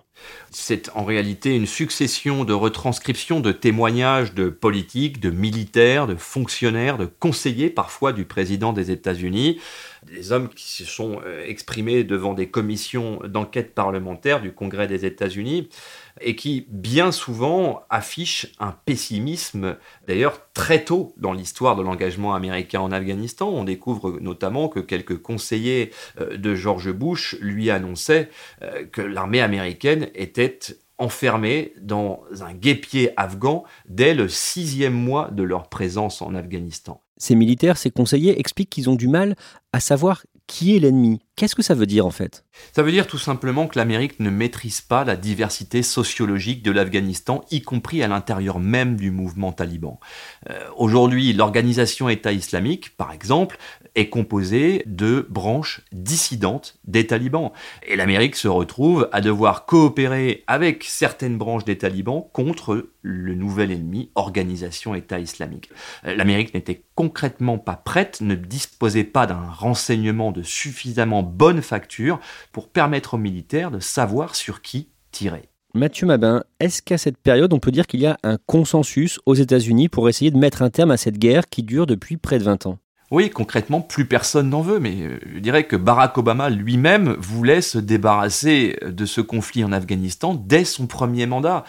C'est 0.52 0.90
en 0.96 1.04
réalité 1.04 1.56
une 1.56 1.68
succession 1.68 2.44
de 2.44 2.54
retranscriptions 2.54 3.40
de 3.40 3.52
témoignages 3.52 4.34
de 4.34 4.50
politiques, 4.50 5.20
de 5.20 5.30
militaires, 5.30 6.08
de 6.08 6.16
fonctionnaires, 6.16 6.98
de 6.98 7.06
conseillers 7.06 7.70
parfois 7.70 8.14
du 8.14 8.26
président 8.26 8.74
des 8.74 8.90
États-Unis, 8.90 9.60
des 10.12 10.32
hommes 10.32 10.50
qui 10.50 10.72
se 10.72 10.86
sont 10.86 11.22
euh, 11.26 11.46
exprimés 11.46 12.04
devant 12.04 12.34
des 12.34 12.50
commissions 12.50 13.20
d'enquête 13.28 13.76
parlementaire 13.76 14.42
du 14.42 14.52
Congrès 14.52 14.88
des 14.88 15.06
États-Unis. 15.06 15.70
Et 16.22 16.36
qui 16.36 16.66
bien 16.70 17.12
souvent 17.12 17.82
affiche 17.90 18.48
un 18.60 18.72
pessimisme, 18.72 19.78
d'ailleurs 20.08 20.42
très 20.54 20.84
tôt 20.84 21.14
dans 21.18 21.34
l'histoire 21.34 21.76
de 21.76 21.82
l'engagement 21.82 22.34
américain 22.34 22.82
en 22.82 22.92
Afghanistan. 22.92 23.50
On 23.50 23.64
découvre 23.64 24.20
notamment 24.20 24.70
que 24.70 24.80
quelques 24.80 25.22
conseillers 25.22 25.92
euh, 26.20 26.38
de 26.38 26.56
George 26.56 26.92
Bush 26.92 27.36
lui 27.42 27.70
annonçaient 27.70 28.30
euh, 28.62 28.86
que 28.86 29.02
l'armée 29.02 29.42
américaine 29.42 30.10
était 30.16 30.60
enfermés 30.98 31.74
dans 31.82 32.24
un 32.42 32.54
guépier 32.54 33.12
afghan 33.18 33.64
dès 33.88 34.14
le 34.14 34.28
sixième 34.28 34.94
mois 34.94 35.30
de 35.32 35.44
leur 35.44 35.70
présence 35.70 36.22
en 36.22 36.36
Afghanistan. 36.36 37.02
Ces 37.18 37.36
militaires, 37.36 37.78
ces 37.78 37.92
conseillers 37.92 38.40
expliquent 38.40 38.70
qu'ils 38.70 38.90
ont 38.90 38.96
du 38.96 39.08
mal 39.08 39.36
à 39.74 39.80
savoir 39.80 40.24
qui 40.50 40.76
est 40.76 40.80
l'ennemi? 40.80 41.20
Qu'est-ce 41.36 41.56
que 41.56 41.62
ça 41.62 41.76
veut 41.76 41.86
dire 41.86 42.08
en 42.08 42.12
fait? 42.12 42.44
Ça 42.74 42.82
veut 42.82 42.92
dire 42.92 43.06
tout 43.06 43.20
simplement 43.20 43.68
que 43.68 43.78
l'Amérique 43.78 44.20
ne 44.20 44.32
maîtrise 44.32 44.82
pas 44.82 45.06
la 45.06 45.16
diversité 45.16 45.84
sociologique 45.84 46.64
de 46.64 46.72
l'Afghanistan, 46.72 47.46
y 47.52 47.62
compris 47.62 48.02
à 48.02 48.08
l'intérieur 48.08 48.60
même 48.60 48.96
du 48.96 49.12
mouvement 49.12 49.52
taliban. 49.52 50.00
Euh, 50.50 50.60
aujourd'hui, 50.76 51.32
l'organisation 51.34 52.10
État 52.10 52.34
islamique, 52.34 52.98
par 52.98 53.14
exemple, 53.14 53.58
est 54.00 54.10
composée 54.10 54.84
de 54.86 55.28
branches 55.30 55.82
dissidentes 55.92 56.80
des 56.86 57.06
talibans. 57.06 57.52
Et 57.86 57.96
l'Amérique 57.96 58.36
se 58.36 58.48
retrouve 58.48 59.10
à 59.12 59.22
devoir 59.22 59.66
coopérer 59.66 60.44
avec 60.48 60.86
certaines 60.86 61.38
branches 61.38 61.66
des 61.66 61.78
talibans 61.78 62.24
contre 62.32 62.90
le 63.02 63.36
nouvel 63.36 63.72
ennemi, 63.72 64.10
organisation 64.16 64.96
État 64.96 65.20
islamique. 65.20 65.70
Euh, 66.06 66.16
L'Amérique 66.16 66.54
n'était 66.54 66.84
concrètement 66.96 67.58
pas 67.58 67.76
prête, 67.76 68.22
ne 68.22 68.36
disposait 68.36 69.04
pas 69.04 69.28
d'un 69.28 69.50
renseignement 69.50 70.32
de 70.32 70.44
suffisamment 70.44 71.24
bonne 71.24 71.62
facture 71.62 72.20
pour 72.52 72.70
permettre 72.70 73.16
aux 73.16 73.20
militaires 73.20 73.72
de 73.72 73.80
savoir 73.80 74.36
sur 74.36 74.62
qui 74.62 74.90
tirer. 75.12 75.50
Mathieu 75.76 76.08
Mabin, 76.08 76.44
est-ce 76.60 76.82
qu'à 76.82 76.98
cette 76.98 77.18
période, 77.18 77.54
on 77.54 77.60
peut 77.60 77.72
dire 77.72 77.86
qu'il 77.86 78.00
y 78.00 78.08
a 78.08 78.18
un 78.24 78.38
consensus 78.48 79.20
aux 79.26 79.36
États-Unis 79.36 79.88
pour 79.88 80.10
essayer 80.10 80.32
de 80.32 80.38
mettre 80.38 80.62
un 80.62 80.70
terme 80.70 80.92
à 80.92 80.98
cette 80.98 81.20
guerre 81.20 81.48
qui 81.48 81.64
dure 81.64 81.86
depuis 81.86 82.18
près 82.18 82.40
de 82.40 82.44
20 82.44 82.66
ans? 82.66 82.80
Oui, 83.12 83.30
concrètement, 83.32 83.82
plus 83.82 84.06
personne 84.06 84.50
n'en 84.50 84.62
veut, 84.62 84.80
mais 84.80 85.02
euh, 85.02 85.20
je 85.34 85.40
dirais 85.40 85.64
que 85.64 85.76
Barack 85.76 86.18
Obama 86.18 86.50
lui-même 86.50 87.16
voulait 87.20 87.62
se 87.62 87.80
débarrasser 87.80 88.78
de 88.86 89.06
ce 89.06 89.22
conflit 89.22 89.64
en 89.64 89.72
Afghanistan 89.72 90.36
dès 90.36 90.64
son 90.64 90.86
premier 90.86 91.26
mandat. 91.26 91.64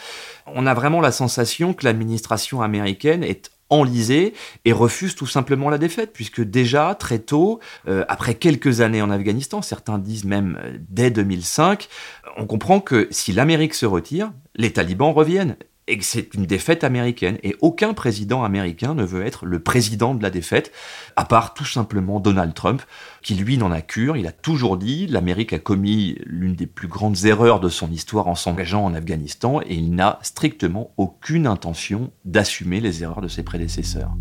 On 0.46 0.66
a 0.66 0.74
vraiment 0.74 1.00
la 1.00 1.12
sensation 1.12 1.72
que 1.72 1.86
l'administration 1.86 2.60
américaine 2.60 3.24
est 3.24 3.50
enlisée 3.70 4.34
et 4.64 4.72
refuse 4.72 5.14
tout 5.14 5.26
simplement 5.26 5.70
la 5.70 5.78
défaite, 5.78 6.12
puisque 6.12 6.42
déjà 6.42 6.94
très 6.94 7.20
tôt, 7.20 7.60
euh, 7.88 8.04
après 8.08 8.34
quelques 8.34 8.80
années 8.80 9.00
en 9.00 9.10
Afghanistan, 9.10 9.62
certains 9.62 9.98
disent 9.98 10.24
même 10.24 10.58
euh, 10.62 10.76
dès 10.90 11.10
2005, 11.10 11.88
on 12.36 12.46
comprend 12.46 12.80
que 12.80 13.08
si 13.10 13.32
l'Amérique 13.32 13.74
se 13.74 13.86
retire, 13.86 14.32
les 14.56 14.72
talibans 14.72 15.12
reviennent 15.12 15.56
et 15.90 15.98
que 15.98 16.04
c'est 16.04 16.34
une 16.34 16.46
défaite 16.46 16.84
américaine. 16.84 17.38
Et 17.42 17.56
aucun 17.60 17.92
président 17.94 18.44
américain 18.44 18.94
ne 18.94 19.04
veut 19.04 19.26
être 19.26 19.44
le 19.44 19.58
président 19.58 20.14
de 20.14 20.22
la 20.22 20.30
défaite, 20.30 20.72
à 21.16 21.24
part 21.24 21.52
tout 21.52 21.64
simplement 21.64 22.20
Donald 22.20 22.54
Trump, 22.54 22.82
qui 23.22 23.34
lui 23.34 23.58
n'en 23.58 23.72
a 23.72 23.82
cure. 23.82 24.16
Il 24.16 24.26
a 24.26 24.32
toujours 24.32 24.76
dit 24.76 25.08
l'Amérique 25.08 25.52
a 25.52 25.58
commis 25.58 26.16
l'une 26.24 26.54
des 26.54 26.66
plus 26.66 26.88
grandes 26.88 27.24
erreurs 27.24 27.60
de 27.60 27.68
son 27.68 27.90
histoire 27.90 28.28
en 28.28 28.36
s'engageant 28.36 28.84
en 28.84 28.94
Afghanistan, 28.94 29.60
et 29.60 29.74
il 29.74 29.94
n'a 29.94 30.20
strictement 30.22 30.92
aucune 30.96 31.46
intention 31.46 32.12
d'assumer 32.24 32.80
les 32.80 33.02
erreurs 33.02 33.20
de 33.20 33.28
ses 33.28 33.42
prédécesseurs. 33.42 34.12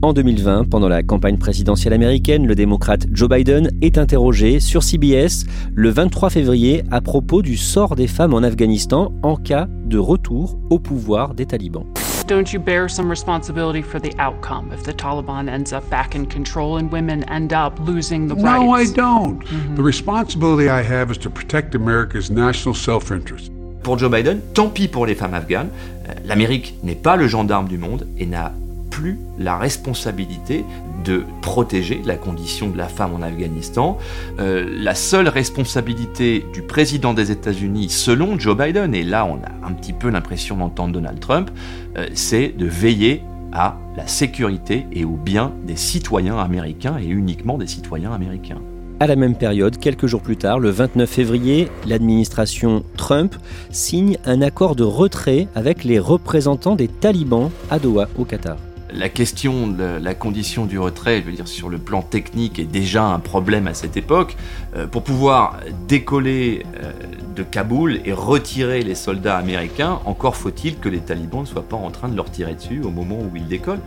En 0.00 0.12
2020, 0.12 0.70
pendant 0.70 0.88
la 0.88 1.02
campagne 1.02 1.38
présidentielle 1.38 1.92
américaine, 1.92 2.46
le 2.46 2.54
démocrate 2.54 3.06
Joe 3.10 3.28
Biden 3.28 3.72
est 3.82 3.98
interrogé 3.98 4.60
sur 4.60 4.84
CBS 4.84 5.44
le 5.74 5.90
23 5.90 6.30
février 6.30 6.84
à 6.92 7.00
propos 7.00 7.42
du 7.42 7.56
sort 7.56 7.96
des 7.96 8.06
femmes 8.06 8.32
en 8.32 8.44
Afghanistan 8.44 9.12
en 9.24 9.34
cas 9.34 9.66
de 9.86 9.98
retour 9.98 10.56
au 10.70 10.78
pouvoir 10.78 11.34
des 11.34 11.46
talibans. 11.46 11.84
Don't 12.28 12.52
you 12.52 12.60
bear 12.60 12.88
some 12.88 13.10
responsibility 13.10 13.82
for 13.82 14.00
the 14.00 14.14
outcome 14.20 14.70
if 14.72 14.84
the 14.84 14.96
Taliban 14.96 15.48
ends 15.48 15.72
up 15.72 15.82
back 15.90 16.14
in 16.14 16.26
control 16.26 16.78
and 16.78 16.92
women 16.92 17.24
end 17.28 17.52
up 17.52 17.72
losing 17.84 18.28
the 18.28 18.34
rights? 18.34 18.44
No, 18.44 18.76
I 18.76 18.84
don't. 18.86 19.40
Mm-hmm. 19.40 19.74
The 19.74 19.82
responsibility 19.82 20.68
I 20.68 20.80
have 20.80 21.10
is 21.10 21.18
to 21.18 21.30
protect 21.30 21.74
America's 21.74 22.30
national 22.30 22.76
self-interest. 22.76 23.50
Pour 23.82 23.98
Joe 23.98 24.10
Biden, 24.10 24.40
tant 24.54 24.68
pis 24.68 24.86
pour 24.86 25.06
les 25.06 25.16
femmes 25.16 25.34
afghanes. 25.34 25.70
Euh, 26.08 26.12
L'Amérique 26.24 26.74
n'est 26.84 26.94
pas 26.94 27.16
le 27.16 27.26
gendarme 27.26 27.66
du 27.66 27.78
monde 27.78 28.06
et 28.16 28.26
n'a 28.26 28.52
plus 28.98 29.16
la 29.38 29.56
responsabilité 29.56 30.64
de 31.04 31.22
protéger 31.40 32.02
la 32.04 32.16
condition 32.16 32.68
de 32.68 32.76
la 32.76 32.88
femme 32.88 33.14
en 33.14 33.22
Afghanistan. 33.22 33.96
Euh, 34.40 34.66
la 34.68 34.96
seule 34.96 35.28
responsabilité 35.28 36.44
du 36.52 36.62
président 36.62 37.14
des 37.14 37.30
États-Unis, 37.30 37.90
selon 37.90 38.40
Joe 38.40 38.56
Biden, 38.56 38.96
et 38.96 39.04
là 39.04 39.24
on 39.24 39.36
a 39.36 39.68
un 39.68 39.72
petit 39.72 39.92
peu 39.92 40.10
l'impression 40.10 40.56
d'entendre 40.56 40.94
Donald 40.94 41.20
Trump, 41.20 41.48
euh, 41.96 42.08
c'est 42.14 42.48
de 42.48 42.66
veiller 42.66 43.22
à 43.52 43.76
la 43.96 44.08
sécurité 44.08 44.86
et 44.92 45.04
au 45.04 45.16
bien 45.16 45.52
des 45.64 45.76
citoyens 45.76 46.36
américains 46.36 46.98
et 47.00 47.06
uniquement 47.06 47.56
des 47.56 47.68
citoyens 47.68 48.12
américains. 48.12 48.60
À 48.98 49.06
la 49.06 49.14
même 49.14 49.36
période, 49.36 49.78
quelques 49.78 50.06
jours 50.06 50.22
plus 50.22 50.36
tard, 50.36 50.58
le 50.58 50.70
29 50.70 51.08
février, 51.08 51.68
l'administration 51.86 52.82
Trump 52.96 53.36
signe 53.70 54.18
un 54.24 54.42
accord 54.42 54.74
de 54.74 54.82
retrait 54.82 55.46
avec 55.54 55.84
les 55.84 56.00
représentants 56.00 56.74
des 56.74 56.88
talibans 56.88 57.50
à 57.70 57.78
Doha, 57.78 58.08
au 58.18 58.24
Qatar 58.24 58.56
la 58.92 59.08
question 59.08 59.66
de 59.66 59.84
la 59.84 60.14
condition 60.14 60.66
du 60.66 60.78
retrait, 60.78 61.20
je 61.20 61.26
veux 61.26 61.32
dire 61.32 61.48
sur 61.48 61.68
le 61.68 61.78
plan 61.78 62.02
technique, 62.02 62.58
est 62.58 62.64
déjà 62.64 63.04
un 63.04 63.18
problème 63.18 63.66
à 63.66 63.74
cette 63.74 63.96
époque. 63.96 64.36
Euh, 64.76 64.86
pour 64.86 65.02
pouvoir 65.02 65.58
décoller 65.86 66.64
euh, 66.82 66.92
de 67.36 67.42
Kaboul 67.42 68.00
et 68.04 68.12
retirer 68.12 68.82
les 68.82 68.94
soldats 68.94 69.36
américains, 69.36 70.00
encore 70.04 70.36
faut-il 70.36 70.78
que 70.78 70.88
les 70.88 71.00
talibans 71.00 71.42
ne 71.42 71.46
soient 71.46 71.68
pas 71.68 71.76
en 71.76 71.90
train 71.90 72.08
de 72.08 72.16
leur 72.16 72.30
tirer 72.30 72.54
dessus 72.54 72.82
au 72.82 72.90
moment 72.90 73.18
où 73.18 73.36
ils 73.36 73.46
décollent. 73.46 73.80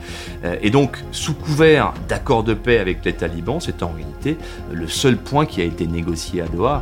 Euh, 0.44 0.56
et 0.62 0.70
donc, 0.70 0.98
sous 1.12 1.34
couvert 1.34 1.94
d'accord 2.08 2.44
de 2.44 2.54
paix 2.54 2.78
avec 2.78 3.04
les 3.06 3.14
talibans, 3.14 3.60
c'est 3.60 3.84
en 3.84 3.92
réalité 3.92 4.38
le 4.72 4.88
seul 4.88 5.18
point 5.18 5.46
qui 5.46 5.62
a 5.62 5.66
été 5.66 5.88
négocié 5.88 6.42
à 6.42 6.48
Doha 6.48 6.82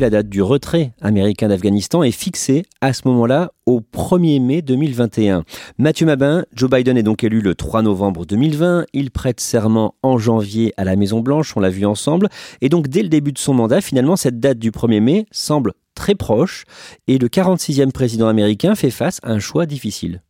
la 0.00 0.10
date 0.10 0.28
du 0.28 0.42
retrait 0.42 0.92
américain 1.00 1.48
d'Afghanistan 1.48 2.02
est 2.02 2.10
fixée 2.10 2.64
à 2.80 2.92
ce 2.92 3.02
moment-là 3.08 3.52
au 3.66 3.80
1er 3.80 4.40
mai 4.40 4.62
2021. 4.62 5.44
Mathieu 5.78 6.06
Mabin, 6.06 6.44
Joe 6.52 6.70
Biden 6.70 6.96
est 6.98 7.02
donc 7.02 7.24
élu 7.24 7.40
le 7.40 7.54
3 7.54 7.82
novembre 7.82 8.26
2020, 8.26 8.86
il 8.92 9.10
prête 9.10 9.40
serment 9.40 9.94
en 10.02 10.18
janvier 10.18 10.74
à 10.76 10.84
la 10.84 10.96
Maison 10.96 11.20
Blanche, 11.20 11.56
on 11.56 11.60
l'a 11.60 11.70
vu 11.70 11.86
ensemble, 11.86 12.28
et 12.60 12.68
donc 12.68 12.88
dès 12.88 13.02
le 13.02 13.08
début 13.08 13.32
de 13.32 13.38
son 13.38 13.54
mandat, 13.54 13.80
finalement 13.80 14.16
cette 14.16 14.40
date 14.40 14.58
du 14.58 14.70
1er 14.70 15.00
mai 15.00 15.26
semble 15.30 15.72
très 15.94 16.14
proche, 16.14 16.64
et 17.06 17.18
le 17.18 17.28
46e 17.28 17.92
président 17.92 18.28
américain 18.28 18.74
fait 18.74 18.90
face 18.90 19.20
à 19.22 19.30
un 19.30 19.38
choix 19.38 19.66
difficile. 19.66 20.22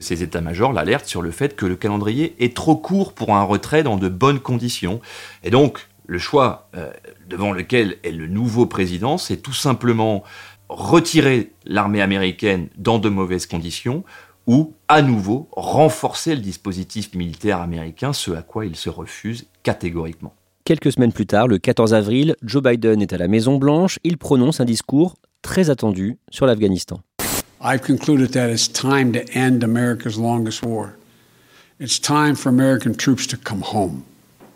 Ces 0.00 0.22
états-majors 0.22 0.72
l'alertent 0.72 1.06
sur 1.06 1.22
le 1.22 1.30
fait 1.30 1.56
que 1.56 1.66
le 1.66 1.76
calendrier 1.76 2.36
est 2.38 2.54
trop 2.54 2.76
court 2.76 3.12
pour 3.12 3.34
un 3.34 3.42
retrait 3.42 3.82
dans 3.82 3.96
de 3.96 4.08
bonnes 4.08 4.38
conditions. 4.38 5.00
Et 5.42 5.50
donc, 5.50 5.88
le 6.08 6.18
choix 6.18 6.68
euh, 6.74 6.90
devant 7.28 7.52
lequel 7.52 7.98
est 8.02 8.10
le 8.10 8.26
nouveau 8.26 8.66
président, 8.66 9.18
c'est 9.18 9.36
tout 9.36 9.52
simplement 9.52 10.24
retirer 10.68 11.52
l'armée 11.64 12.02
américaine 12.02 12.68
dans 12.76 12.98
de 12.98 13.08
mauvaises 13.08 13.46
conditions 13.46 14.04
ou 14.46 14.72
à 14.88 15.02
nouveau 15.02 15.48
renforcer 15.52 16.34
le 16.34 16.40
dispositif 16.40 17.14
militaire 17.14 17.60
américain, 17.60 18.14
ce 18.14 18.30
à 18.30 18.42
quoi 18.42 18.64
il 18.64 18.74
se 18.74 18.88
refuse 18.88 19.46
catégoriquement. 19.62 20.34
Quelques 20.64 20.92
semaines 20.92 21.12
plus 21.12 21.26
tard, 21.26 21.46
le 21.46 21.58
14 21.58 21.92
avril, 21.92 22.34
Joe 22.42 22.62
Biden 22.62 23.02
est 23.02 23.12
à 23.12 23.18
la 23.18 23.28
Maison 23.28 23.58
Blanche, 23.58 23.98
il 24.02 24.16
prononce 24.16 24.60
un 24.60 24.64
discours 24.64 25.14
très 25.42 25.68
attendu 25.68 26.18
sur 26.30 26.46
l'Afghanistan. 26.46 27.00
I've 27.60 27.82
concluded 27.82 28.30
that 28.32 28.50
it's 28.50 28.70
time 28.70 29.12
to 29.12 29.20
end 29.34 29.62
America's 29.62 30.16
longest 30.16 30.64
war. 30.64 30.96
It's 31.80 32.00
time 32.00 32.34
for 32.34 32.48
American 32.48 32.94
troops 32.94 33.26
to 33.26 33.36
come 33.36 33.62
home. 33.62 34.04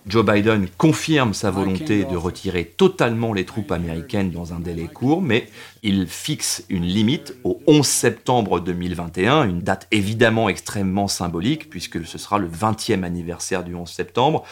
Joe 0.07 0.25
Biden 0.25 0.69
confirme 0.77 1.33
sa 1.33 1.51
volonté 1.53 2.05
de 2.05 2.17
retirer 2.17 2.65
totalement 2.65 3.33
les 3.33 3.45
troupes 3.45 3.71
américaines 3.71 4.33
dans 4.33 4.53
un 4.53 4.59
délai 4.59 4.89
court, 4.89 5.23
mais 5.23 5.49
il 5.85 6.09
fixe 6.09 6.65
une 6.69 6.85
limite 6.85 7.37
au 7.45 7.61
11 7.69 7.87
septembre 7.87 8.59
2021, 8.59 9.45
une 9.45 9.61
date 9.61 9.87
évidemment 9.93 10.49
extrêmement 10.49 11.07
symbolique 11.07 11.71
puisque 11.71 12.05
ce 12.05 12.19
sera 12.19 12.39
le 12.39 12.49
20e 12.49 13.05
anniversaire 13.05 13.63
du 13.63 13.77
11 13.77 13.89
septembre. 13.89 14.43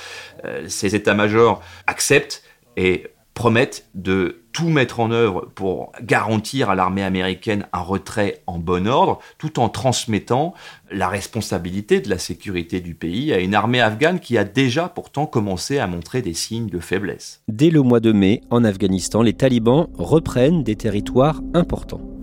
Euh, 0.44 0.68
ces 0.68 0.94
états-majors 0.94 1.60
acceptent 1.88 2.44
et 2.76 3.08
promettent 3.40 3.86
de 3.94 4.42
tout 4.52 4.68
mettre 4.68 5.00
en 5.00 5.10
œuvre 5.10 5.48
pour 5.54 5.92
garantir 6.02 6.68
à 6.68 6.74
l'armée 6.74 7.02
américaine 7.02 7.64
un 7.72 7.80
retrait 7.80 8.42
en 8.46 8.58
bon 8.58 8.86
ordre, 8.86 9.18
tout 9.38 9.58
en 9.58 9.70
transmettant 9.70 10.52
la 10.90 11.08
responsabilité 11.08 12.02
de 12.02 12.10
la 12.10 12.18
sécurité 12.18 12.82
du 12.82 12.94
pays 12.94 13.32
à 13.32 13.38
une 13.38 13.54
armée 13.54 13.80
afghane 13.80 14.20
qui 14.20 14.36
a 14.36 14.44
déjà 14.44 14.90
pourtant 14.90 15.24
commencé 15.24 15.78
à 15.78 15.86
montrer 15.86 16.20
des 16.20 16.34
signes 16.34 16.68
de 16.68 16.80
faiblesse. 16.80 17.40
Dès 17.48 17.70
le 17.70 17.80
mois 17.80 18.00
de 18.00 18.12
mai, 18.12 18.42
en 18.50 18.62
Afghanistan, 18.62 19.22
les 19.22 19.32
talibans 19.32 19.86
reprennent 19.96 20.62
des 20.62 20.76
territoires 20.76 21.40
importants. 21.54 22.19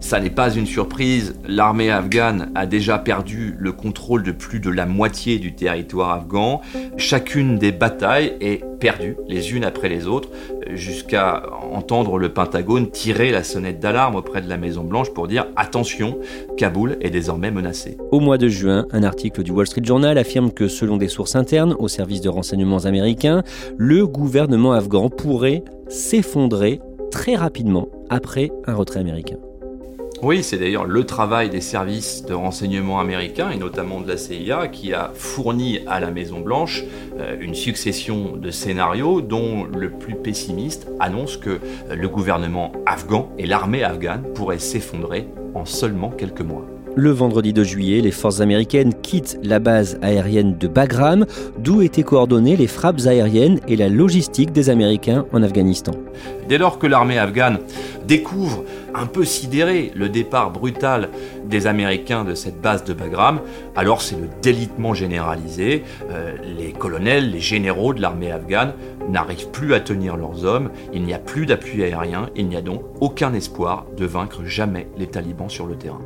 Ça 0.00 0.20
n'est 0.20 0.30
pas 0.30 0.54
une 0.54 0.66
surprise, 0.66 1.34
l'armée 1.46 1.90
afghane 1.90 2.50
a 2.54 2.66
déjà 2.66 2.98
perdu 2.98 3.56
le 3.58 3.72
contrôle 3.72 4.22
de 4.22 4.32
plus 4.32 4.60
de 4.60 4.70
la 4.70 4.86
moitié 4.86 5.38
du 5.38 5.54
territoire 5.54 6.10
afghan. 6.10 6.60
Chacune 6.96 7.58
des 7.58 7.72
batailles 7.72 8.36
est 8.40 8.64
perdue 8.78 9.16
les 9.26 9.52
unes 9.52 9.64
après 9.64 9.88
les 9.88 10.06
autres, 10.06 10.30
jusqu'à 10.72 11.42
entendre 11.72 12.18
le 12.18 12.32
Pentagone 12.32 12.90
tirer 12.90 13.32
la 13.32 13.42
sonnette 13.42 13.80
d'alarme 13.80 14.14
auprès 14.14 14.40
de 14.40 14.48
la 14.48 14.56
Maison 14.56 14.84
Blanche 14.84 15.12
pour 15.12 15.26
dire 15.26 15.46
attention, 15.56 16.18
Kaboul 16.56 16.96
est 17.00 17.10
désormais 17.10 17.50
menacé. 17.50 17.98
Au 18.12 18.20
mois 18.20 18.38
de 18.38 18.48
juin, 18.48 18.86
un 18.92 19.02
article 19.02 19.42
du 19.42 19.50
Wall 19.50 19.66
Street 19.66 19.84
Journal 19.84 20.16
affirme 20.16 20.52
que 20.52 20.68
selon 20.68 20.96
des 20.96 21.08
sources 21.08 21.34
internes 21.34 21.74
au 21.78 21.88
service 21.88 22.20
de 22.20 22.28
renseignements 22.28 22.84
américains, 22.84 23.42
le 23.76 24.06
gouvernement 24.06 24.72
afghan 24.72 25.08
pourrait 25.10 25.64
s'effondrer 25.88 26.80
très 27.10 27.34
rapidement 27.34 27.88
après 28.10 28.50
un 28.66 28.74
retrait 28.74 29.00
américain. 29.00 29.38
Oui, 30.20 30.42
c'est 30.42 30.58
d'ailleurs 30.58 30.84
le 30.84 31.04
travail 31.04 31.48
des 31.48 31.60
services 31.60 32.24
de 32.24 32.34
renseignement 32.34 32.98
américains 32.98 33.50
et 33.50 33.56
notamment 33.56 34.00
de 34.00 34.08
la 34.08 34.16
CIA 34.16 34.66
qui 34.66 34.92
a 34.92 35.12
fourni 35.14 35.80
à 35.86 36.00
la 36.00 36.10
Maison 36.10 36.40
Blanche 36.40 36.82
euh, 37.20 37.36
une 37.40 37.54
succession 37.54 38.36
de 38.36 38.50
scénarios 38.50 39.20
dont 39.20 39.64
le 39.64 39.90
plus 39.90 40.16
pessimiste 40.16 40.88
annonce 40.98 41.36
que 41.36 41.60
le 41.94 42.08
gouvernement 42.08 42.72
afghan 42.84 43.30
et 43.38 43.46
l'armée 43.46 43.84
afghane 43.84 44.24
pourraient 44.34 44.58
s'effondrer 44.58 45.28
en 45.54 45.64
seulement 45.64 46.10
quelques 46.10 46.40
mois. 46.40 46.66
Le 47.00 47.12
vendredi 47.12 47.52
2 47.52 47.62
juillet, 47.62 48.00
les 48.00 48.10
forces 48.10 48.40
américaines 48.40 48.92
quittent 48.92 49.38
la 49.44 49.60
base 49.60 50.00
aérienne 50.02 50.58
de 50.58 50.66
Bagram, 50.66 51.26
d'où 51.56 51.80
étaient 51.80 52.02
coordonnées 52.02 52.56
les 52.56 52.66
frappes 52.66 53.02
aériennes 53.06 53.60
et 53.68 53.76
la 53.76 53.88
logistique 53.88 54.50
des 54.50 54.68
Américains 54.68 55.24
en 55.32 55.44
Afghanistan. 55.44 55.92
Dès 56.48 56.58
lors 56.58 56.80
que 56.80 56.88
l'armée 56.88 57.16
afghane 57.16 57.60
découvre, 58.08 58.64
un 58.96 59.06
peu 59.06 59.24
sidéré, 59.24 59.92
le 59.94 60.08
départ 60.08 60.50
brutal 60.50 61.10
des 61.44 61.68
Américains 61.68 62.24
de 62.24 62.34
cette 62.34 62.60
base 62.60 62.82
de 62.82 62.94
Bagram, 62.94 63.42
alors 63.76 64.02
c'est 64.02 64.16
le 64.16 64.28
délitement 64.42 64.92
généralisé. 64.92 65.84
Euh, 66.10 66.32
les 66.58 66.72
colonels, 66.72 67.30
les 67.30 67.38
généraux 67.38 67.94
de 67.94 68.02
l'armée 68.02 68.32
afghane 68.32 68.72
n'arrivent 69.08 69.50
plus 69.52 69.72
à 69.72 69.78
tenir 69.78 70.16
leurs 70.16 70.44
hommes, 70.44 70.70
il 70.92 71.04
n'y 71.04 71.14
a 71.14 71.20
plus 71.20 71.46
d'appui 71.46 71.84
aérien, 71.84 72.28
il 72.34 72.48
n'y 72.48 72.56
a 72.56 72.60
donc 72.60 72.82
aucun 73.00 73.34
espoir 73.34 73.86
de 73.96 74.04
vaincre 74.04 74.44
jamais 74.44 74.88
les 74.98 75.06
talibans 75.06 75.48
sur 75.48 75.68
le 75.68 75.76
terrain. 75.76 76.00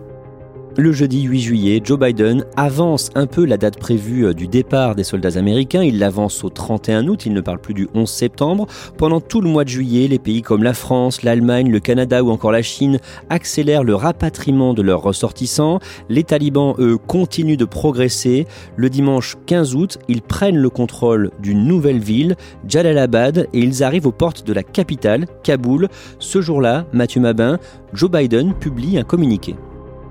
Le 0.79 0.91
jeudi 0.91 1.25
8 1.25 1.41
juillet, 1.41 1.83
Joe 1.85 1.99
Biden 1.99 2.47
avance 2.57 3.11
un 3.14 3.26
peu 3.26 3.45
la 3.45 3.59
date 3.59 3.79
prévue 3.79 4.25
euh, 4.25 4.33
du 4.33 4.49
départ 4.49 4.95
des 4.95 5.05
soldats 5.05 5.37
américains. 5.37 5.83
Il 5.83 5.99
l'avance 5.99 6.43
au 6.45 6.49
31 6.49 7.09
août, 7.09 7.26
il 7.26 7.35
ne 7.35 7.43
parle 7.43 7.59
plus 7.59 7.75
du 7.75 7.88
11 7.95 8.09
septembre. 8.09 8.67
Pendant 8.97 9.21
tout 9.21 9.43
le 9.43 9.50
mois 9.50 9.64
de 9.64 9.69
juillet, 9.69 10.09
les 10.09 10.19
pays 10.19 10.41
comme 10.41 10.62
la 10.62 10.73
France, 10.73 11.25
l'Allemagne, 11.25 11.71
le 11.71 11.79
Canada 11.79 12.25
ou 12.25 12.31
encore 12.31 12.52
la 12.52 12.62
Chine 12.62 13.00
accélèrent 13.29 13.85
le 13.85 13.95
rapatriement 13.95 14.73
de 14.73 14.81
leurs 14.81 15.02
ressortissants. 15.02 15.79
Les 16.09 16.25
talibans, 16.25 16.75
eux, 16.79 16.97
continuent 16.97 17.59
de 17.59 17.67
progresser. 17.67 18.47
Le 18.76 18.88
dimanche 18.88 19.37
15 19.45 19.75
août, 19.75 19.99
ils 20.09 20.23
prennent 20.23 20.57
le 20.57 20.71
contrôle 20.71 21.33
d'une 21.38 21.67
nouvelle 21.67 22.00
ville, 22.00 22.35
Jalalabad, 22.67 23.47
et 23.52 23.59
ils 23.59 23.85
arrivent 23.85 24.07
aux 24.07 24.12
portes 24.12 24.47
de 24.47 24.55
la 24.55 24.62
capitale, 24.62 25.26
Kaboul. 25.43 25.91
Ce 26.19 26.41
jour-là, 26.41 26.87
Mathieu 26.95 27.21
Mabin, 27.21 27.59
Joe 27.93 28.11
Biden 28.11 28.55
publie 28.55 28.97
un 28.97 29.05
communiqué 29.05 29.55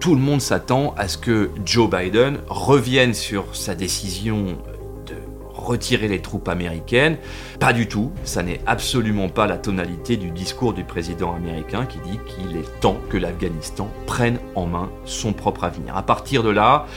tout 0.01 0.15
le 0.15 0.21
monde 0.21 0.41
s'attend 0.41 0.95
à 0.97 1.07
ce 1.07 1.15
que 1.15 1.51
Joe 1.63 1.87
Biden 1.87 2.39
revienne 2.47 3.13
sur 3.13 3.55
sa 3.55 3.75
décision 3.75 4.57
de 5.05 5.13
retirer 5.53 6.07
les 6.07 6.23
troupes 6.23 6.47
américaines. 6.47 7.17
Pas 7.59 7.71
du 7.71 7.87
tout, 7.87 8.11
ça 8.23 8.41
n'est 8.41 8.61
absolument 8.65 9.29
pas 9.29 9.45
la 9.45 9.59
tonalité 9.59 10.17
du 10.17 10.31
discours 10.31 10.73
du 10.73 10.83
président 10.83 11.35
américain 11.35 11.85
qui 11.85 11.99
dit 11.99 12.17
qu'il 12.25 12.57
est 12.57 12.79
temps 12.79 12.97
que 13.09 13.17
l'Afghanistan 13.17 13.89
prenne 14.07 14.39
en 14.55 14.65
main 14.65 14.89
son 15.05 15.33
propre 15.33 15.65
avenir. 15.65 15.95
À 15.95 16.01
partir 16.01 16.41
de 16.41 16.49
là, 16.49 16.87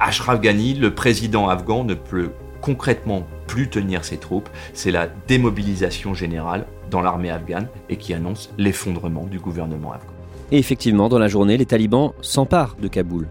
Ashraf 0.00 0.40
Ghani, 0.40 0.72
le 0.72 0.94
président 0.94 1.50
afghan, 1.50 1.84
ne 1.84 1.92
peut 1.92 2.30
concrètement 2.62 3.26
plus 3.46 3.68
tenir 3.68 4.06
ses 4.06 4.16
troupes. 4.16 4.48
C'est 4.72 4.90
la 4.90 5.06
démobilisation 5.28 6.14
générale 6.14 6.64
dans 6.90 7.02
l'armée 7.02 7.30
afghane 7.30 7.68
et 7.90 7.98
qui 7.98 8.14
annonce 8.14 8.48
l'effondrement 8.56 9.26
du 9.26 9.38
gouvernement 9.38 9.92
afghan. 9.92 10.13
Et 10.52 10.58
effectivement, 10.58 11.08
dans 11.08 11.18
la 11.18 11.28
journée, 11.28 11.56
les 11.56 11.66
talibans 11.66 12.12
s'emparent 12.20 12.76
de 12.80 12.88
Kaboul. 12.88 13.26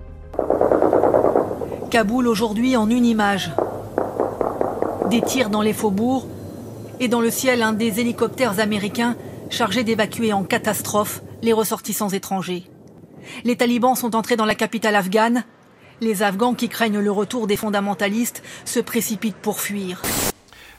Kaboul 1.89 2.27
aujourd'hui 2.27 2.75
en 2.75 2.89
une 2.89 3.05
image. 3.05 3.51
Des 5.09 5.21
tirs 5.21 5.49
dans 5.49 5.61
les 5.61 5.73
faubourgs 5.73 6.27
et 6.99 7.07
dans 7.07 7.21
le 7.21 7.29
ciel 7.29 7.61
un 7.61 7.73
des 7.73 7.99
hélicoptères 7.99 8.59
américains 8.59 9.15
chargés 9.49 9.83
d'évacuer 9.83 10.33
en 10.33 10.43
catastrophe 10.43 11.21
les 11.43 11.53
ressortissants 11.53 12.09
étrangers. 12.09 12.63
Les 13.43 13.55
talibans 13.55 13.95
sont 13.95 14.15
entrés 14.15 14.35
dans 14.35 14.45
la 14.45 14.55
capitale 14.55 14.95
afghane. 14.95 15.43
Les 16.01 16.23
Afghans 16.23 16.55
qui 16.55 16.69
craignent 16.69 16.99
le 16.99 17.11
retour 17.11 17.47
des 17.47 17.55
fondamentalistes 17.55 18.41
se 18.65 18.79
précipitent 18.79 19.35
pour 19.35 19.59
fuir. 19.59 20.01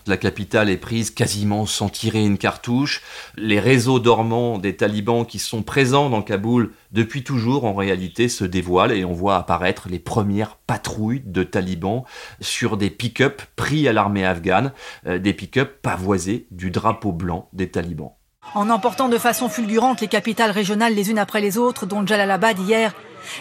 La 0.06 0.18
capitale 0.18 0.68
est 0.68 0.76
prise 0.76 1.10
quasiment 1.10 1.64
sans 1.64 1.88
tirer 1.88 2.22
une 2.22 2.36
cartouche. 2.36 3.00
Les 3.36 3.58
réseaux 3.58 4.00
dormants 4.00 4.58
des 4.58 4.76
talibans 4.76 5.24
qui 5.24 5.38
sont 5.38 5.62
présents 5.62 6.10
dans 6.10 6.20
Kaboul 6.20 6.72
depuis 6.92 7.24
toujours 7.24 7.64
en 7.64 7.72
réalité 7.72 8.28
se 8.28 8.44
dévoilent 8.44 8.92
et 8.92 9.06
on 9.06 9.14
voit 9.14 9.36
apparaître 9.36 9.88
les 9.88 9.98
premières 9.98 10.56
patrouilles 10.66 11.22
de 11.24 11.42
talibans 11.42 12.04
sur 12.42 12.76
des 12.76 12.90
pick-up 12.90 13.40
pris 13.56 13.88
à 13.88 13.94
l'armée 13.94 14.26
afghane, 14.26 14.72
euh, 15.06 15.18
des 15.18 15.32
pick-up 15.32 15.80
pavoisés 15.80 16.46
du 16.50 16.70
drapeau 16.70 17.12
blanc 17.12 17.48
des 17.54 17.70
talibans. 17.70 18.12
En 18.52 18.68
emportant 18.68 19.08
de 19.08 19.16
façon 19.16 19.48
fulgurante 19.48 20.02
les 20.02 20.08
capitales 20.08 20.50
régionales 20.50 20.94
les 20.94 21.10
unes 21.10 21.18
après 21.18 21.40
les 21.40 21.56
autres, 21.56 21.86
dont 21.86 22.06
Jalalabad 22.06 22.58
hier, 22.58 22.94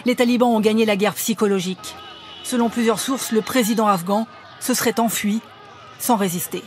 les 0.06 0.16
talibans 0.16 0.48
ont 0.48 0.60
gagné 0.60 0.86
la 0.86 0.96
guerre 0.96 1.14
psychologique. 1.14 1.94
Selon 2.42 2.70
plusieurs 2.70 2.98
sources, 2.98 3.32
le 3.32 3.42
président 3.42 3.86
afghan 3.86 4.26
se 4.60 4.72
serait 4.72 4.98
enfui 4.98 5.42
sans 6.04 6.16
résister. 6.16 6.62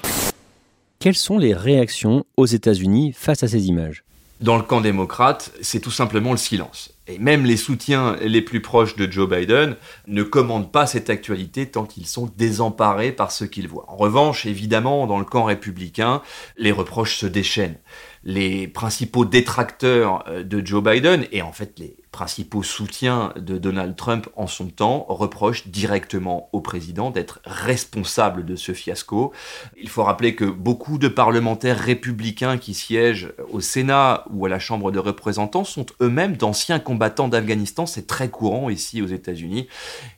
Quelles 0.98 1.16
sont 1.16 1.38
les 1.38 1.54
réactions 1.54 2.26
aux 2.38 2.48
États-Unis 2.48 3.14
face 3.16 3.44
à 3.44 3.48
ces 3.48 3.68
images? 3.68 4.04
Dans 4.42 4.58
le 4.58 4.64
camp 4.64 4.82
démocrate, 4.82 5.52
c'est 5.62 5.80
tout 5.80 5.92
simplement 5.92 6.32
le 6.32 6.38
silence. 6.38 6.92
Et 7.06 7.20
même 7.20 7.46
les 7.46 7.56
soutiens 7.56 8.16
les 8.22 8.42
plus 8.42 8.64
proches 8.64 8.96
de 8.96 9.12
Joe 9.12 9.30
Biden 9.30 9.76
ne 10.08 10.24
commandent 10.24 10.72
pas 10.72 10.88
cette 10.88 11.12
actualité 11.12 11.68
tant 11.68 11.86
qu'ils 11.86 12.08
sont 12.08 12.32
désemparés 12.36 13.12
par 13.12 13.32
ce 13.32 13.46
qu'ils 13.46 13.68
voient. 13.68 13.86
En 13.90 13.96
revanche, 13.96 14.48
évidemment, 14.48 15.06
dans 15.06 15.20
le 15.20 15.26
camp 15.26 15.44
républicain, 15.44 16.24
les 16.58 16.72
reproches 16.72 17.18
se 17.18 17.28
déchaînent 17.28 17.78
les 18.24 18.68
principaux 18.68 19.26
détracteurs 19.26 20.24
euh, 20.28 20.44
de 20.44 20.66
Joe 20.66 20.84
Biden 20.84 21.26
et 21.32 21.42
en 21.42 21.52
fait 21.52 21.80
les 21.80 21.98
principaux 22.12 22.64
soutiens 22.64 23.32
de 23.36 23.60
Donald 23.60 23.96
Trump 23.96 24.28
en 24.36 24.48
son 24.48 24.70
temps 24.70 25.06
reprochent 25.08 25.68
directement 25.68 26.50
au 26.52 26.62
président 26.62 27.12
d'être 27.12 27.40
responsable 27.46 28.44
de 28.44 28.56
ce 28.56 28.74
fiasco. 28.74 29.34
Il 29.80 29.88
faut 29.88 30.04
rappeler 30.04 30.34
que 30.34 30.46
beaucoup 30.46 30.98
de 30.98 31.10
parlementaires 31.10 31.78
républicains 31.78 32.58
qui 32.58 32.74
siègent 32.74 33.34
au 33.52 33.60
Sénat 33.60 34.26
ou 34.32 34.48
à 34.48 34.50
la 34.50 34.58
Chambre 34.58 34.92
de 34.92 34.98
représentants 34.98 35.64
sont 35.64 35.86
eux-mêmes 36.02 36.38
d'anciens 36.38 36.80
combattants 36.80 37.28
d'Afghanistan, 37.28 37.86
c'est 37.86 38.08
très 38.08 38.30
courant 38.30 38.70
ici 38.70 39.02
aux 39.02 39.08
États-Unis. 39.08 39.68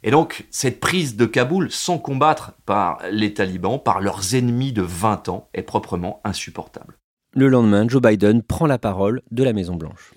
Et 0.03 0.11
donc 0.11 0.45
cette 0.51 0.79
prise 0.79 1.17
de 1.17 1.25
Kaboul 1.25 1.69
sans 1.69 1.97
combattre 1.97 2.53
par 2.65 2.99
les 3.11 3.33
talibans, 3.33 3.77
par 3.77 3.99
leurs 3.99 4.35
ennemis 4.35 4.71
de 4.71 4.83
20 4.83 5.27
ans, 5.29 5.49
est 5.53 5.63
proprement 5.63 6.21
insupportable. 6.23 6.97
Le 7.39 7.47
lendemain, 7.47 7.87
Joe 7.87 8.01
Biden 8.01 8.43
prend 8.43 8.65
la 8.65 8.77
parole 8.77 9.21
de 9.31 9.45
la 9.45 9.53
Maison-Blanche. 9.53 10.11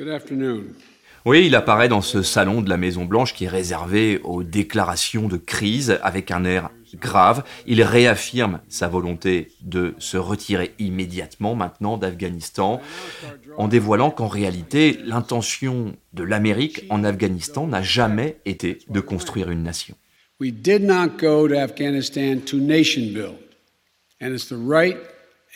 Oui, 1.24 1.46
il 1.46 1.54
apparaît 1.54 1.88
dans 1.88 2.00
ce 2.00 2.20
salon 2.20 2.62
de 2.62 2.68
la 2.68 2.76
Maison-Blanche 2.76 3.32
qui 3.32 3.44
est 3.44 3.48
réservé 3.48 4.20
aux 4.24 4.42
déclarations 4.42 5.28
de 5.28 5.36
crise 5.36 6.00
avec 6.02 6.32
un 6.32 6.44
air 6.44 6.70
grave. 6.96 7.44
Il 7.64 7.80
réaffirme 7.84 8.58
sa 8.68 8.88
volonté 8.88 9.52
de 9.60 9.94
se 9.98 10.16
retirer 10.16 10.74
immédiatement 10.80 11.54
maintenant 11.54 11.96
d'Afghanistan 11.96 12.80
en 13.56 13.68
dévoilant 13.68 14.10
qu'en 14.10 14.26
réalité, 14.26 14.98
l'intention 15.04 15.94
de 16.14 16.24
l'Amérique 16.24 16.86
en 16.90 17.04
Afghanistan 17.04 17.68
n'a 17.68 17.82
jamais 17.82 18.38
été 18.46 18.80
de 18.88 18.98
construire 18.98 19.48
une 19.48 19.62
nation. 19.62 19.94
We 20.40 20.52
did 20.52 20.82
not 20.82 21.18
go 21.20 21.46
to 21.46 21.54
Afghanistan 21.54 22.38
to 22.46 22.56
nation 22.56 23.12
build. 23.12 23.36
And 24.20 24.34
it's 24.34 24.48
the 24.48 24.58
right 24.58 24.96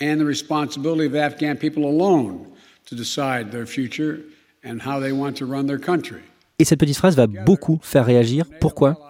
and 0.01 0.21
the 0.21 0.25
responsibility 0.25 1.07
of 1.07 1.15
Afghan 1.15 1.57
people 1.57 1.85
alone 1.85 2.47
to 2.87 2.95
decide 2.95 3.51
their 3.51 3.67
future 3.67 4.21
and 4.63 4.81
how 4.83 5.01
they 5.01 5.13
want 5.13 5.37
to 5.37 5.47
run 5.47 5.67
their 5.67 5.79
country. 5.79 6.23
Et 6.59 6.65
cette 6.65 6.81
petite 6.81 6.97
phrase 6.97 7.17
va 7.17 7.27
beaucoup 7.27 7.79
faire 7.83 8.07
réagir. 8.07 8.47
Pourquoi? 8.61 9.06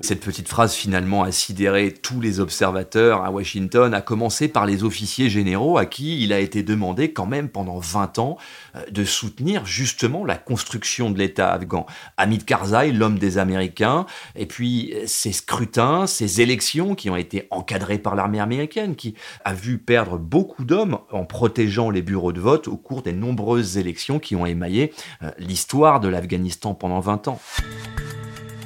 Cette 0.00 0.20
petite 0.20 0.48
phrase 0.48 0.74
finalement 0.74 1.24
a 1.24 1.32
sidéré 1.32 1.92
tous 1.92 2.20
les 2.20 2.38
observateurs 2.38 3.24
à 3.24 3.32
Washington, 3.32 3.92
à 3.94 4.00
commencer 4.00 4.46
par 4.46 4.64
les 4.64 4.84
officiers 4.84 5.28
généraux 5.28 5.76
à 5.76 5.86
qui 5.86 6.22
il 6.22 6.32
a 6.32 6.38
été 6.38 6.62
demandé 6.62 7.12
quand 7.12 7.26
même 7.26 7.48
pendant 7.48 7.78
20 7.78 8.20
ans 8.20 8.36
euh, 8.76 8.84
de 8.92 9.04
soutenir 9.04 9.66
justement 9.66 10.24
la 10.24 10.36
construction 10.36 11.10
de 11.10 11.18
l'État 11.18 11.52
afghan. 11.52 11.84
Hamid 12.16 12.44
Karzai, 12.44 12.92
l'homme 12.92 13.18
des 13.18 13.38
Américains, 13.38 14.06
et 14.36 14.46
puis 14.46 14.92
euh, 14.94 15.02
ces 15.06 15.32
scrutins, 15.32 16.06
ces 16.06 16.40
élections 16.40 16.94
qui 16.94 17.10
ont 17.10 17.16
été 17.16 17.48
encadrées 17.50 17.98
par 17.98 18.14
l'armée 18.14 18.40
américaine, 18.40 18.94
qui 18.94 19.14
a 19.44 19.52
vu 19.52 19.78
perdre 19.78 20.16
beaucoup 20.16 20.64
d'hommes 20.64 20.98
en 21.10 21.24
protégeant 21.24 21.90
les 21.90 22.02
bureaux 22.02 22.32
de 22.32 22.40
vote 22.40 22.68
au 22.68 22.76
cours 22.76 23.02
des 23.02 23.12
nombreuses 23.12 23.78
élections 23.78 24.20
qui 24.20 24.36
ont 24.36 24.46
émaillé 24.46 24.92
euh, 25.22 25.32
l'histoire 25.38 25.98
de 25.98 26.06
l'Afghanistan 26.06 26.72
pendant 26.72 27.00
20 27.00 27.26
ans. 27.26 27.40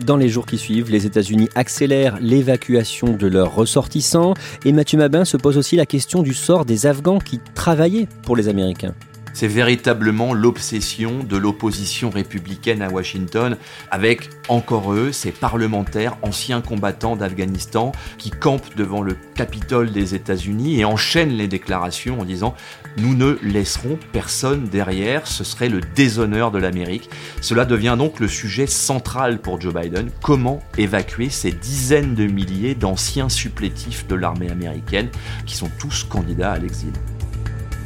Dans 0.00 0.16
les 0.16 0.28
jours 0.28 0.46
qui 0.46 0.58
suivent, 0.58 0.90
les 0.90 1.06
États-Unis 1.06 1.48
accélèrent 1.54 2.18
l'évacuation 2.20 3.12
de 3.12 3.26
leurs 3.26 3.54
ressortissants 3.54 4.34
et 4.64 4.72
Mathieu 4.72 4.98
Mabin 4.98 5.24
se 5.24 5.36
pose 5.36 5.58
aussi 5.58 5.76
la 5.76 5.86
question 5.86 6.22
du 6.22 6.34
sort 6.34 6.64
des 6.64 6.86
Afghans 6.86 7.18
qui 7.18 7.40
travaillaient 7.54 8.08
pour 8.22 8.34
les 8.34 8.48
Américains. 8.48 8.94
C'est 9.34 9.46
véritablement 9.48 10.34
l'obsession 10.34 11.24
de 11.24 11.36
l'opposition 11.36 12.10
républicaine 12.10 12.82
à 12.82 12.90
Washington, 12.90 13.56
avec 13.90 14.28
encore 14.48 14.92
eux, 14.92 15.10
ces 15.10 15.30
parlementaires, 15.30 16.16
anciens 16.22 16.60
combattants 16.60 17.16
d'Afghanistan, 17.16 17.92
qui 18.18 18.30
campent 18.30 18.76
devant 18.76 19.00
le 19.00 19.16
Capitole 19.34 19.90
des 19.90 20.14
États-Unis 20.14 20.80
et 20.80 20.84
enchaînent 20.84 21.32
les 21.32 21.48
déclarations 21.48 22.20
en 22.20 22.24
disant 22.24 22.54
Nous 22.98 23.14
ne 23.14 23.38
laisserons 23.42 23.98
personne 24.12 24.64
derrière, 24.64 25.26
ce 25.26 25.44
serait 25.44 25.70
le 25.70 25.80
déshonneur 25.94 26.50
de 26.50 26.58
l'Amérique. 26.58 27.08
Cela 27.40 27.64
devient 27.64 27.96
donc 27.96 28.20
le 28.20 28.28
sujet 28.28 28.66
central 28.66 29.38
pour 29.38 29.58
Joe 29.58 29.72
Biden 29.72 30.10
comment 30.22 30.60
évacuer 30.76 31.30
ces 31.30 31.52
dizaines 31.52 32.14
de 32.14 32.26
milliers 32.26 32.74
d'anciens 32.74 33.30
supplétifs 33.30 34.06
de 34.08 34.14
l'armée 34.14 34.50
américaine 34.50 35.08
qui 35.46 35.56
sont 35.56 35.70
tous 35.78 36.04
candidats 36.04 36.52
à 36.52 36.58
l'exil? 36.58 36.92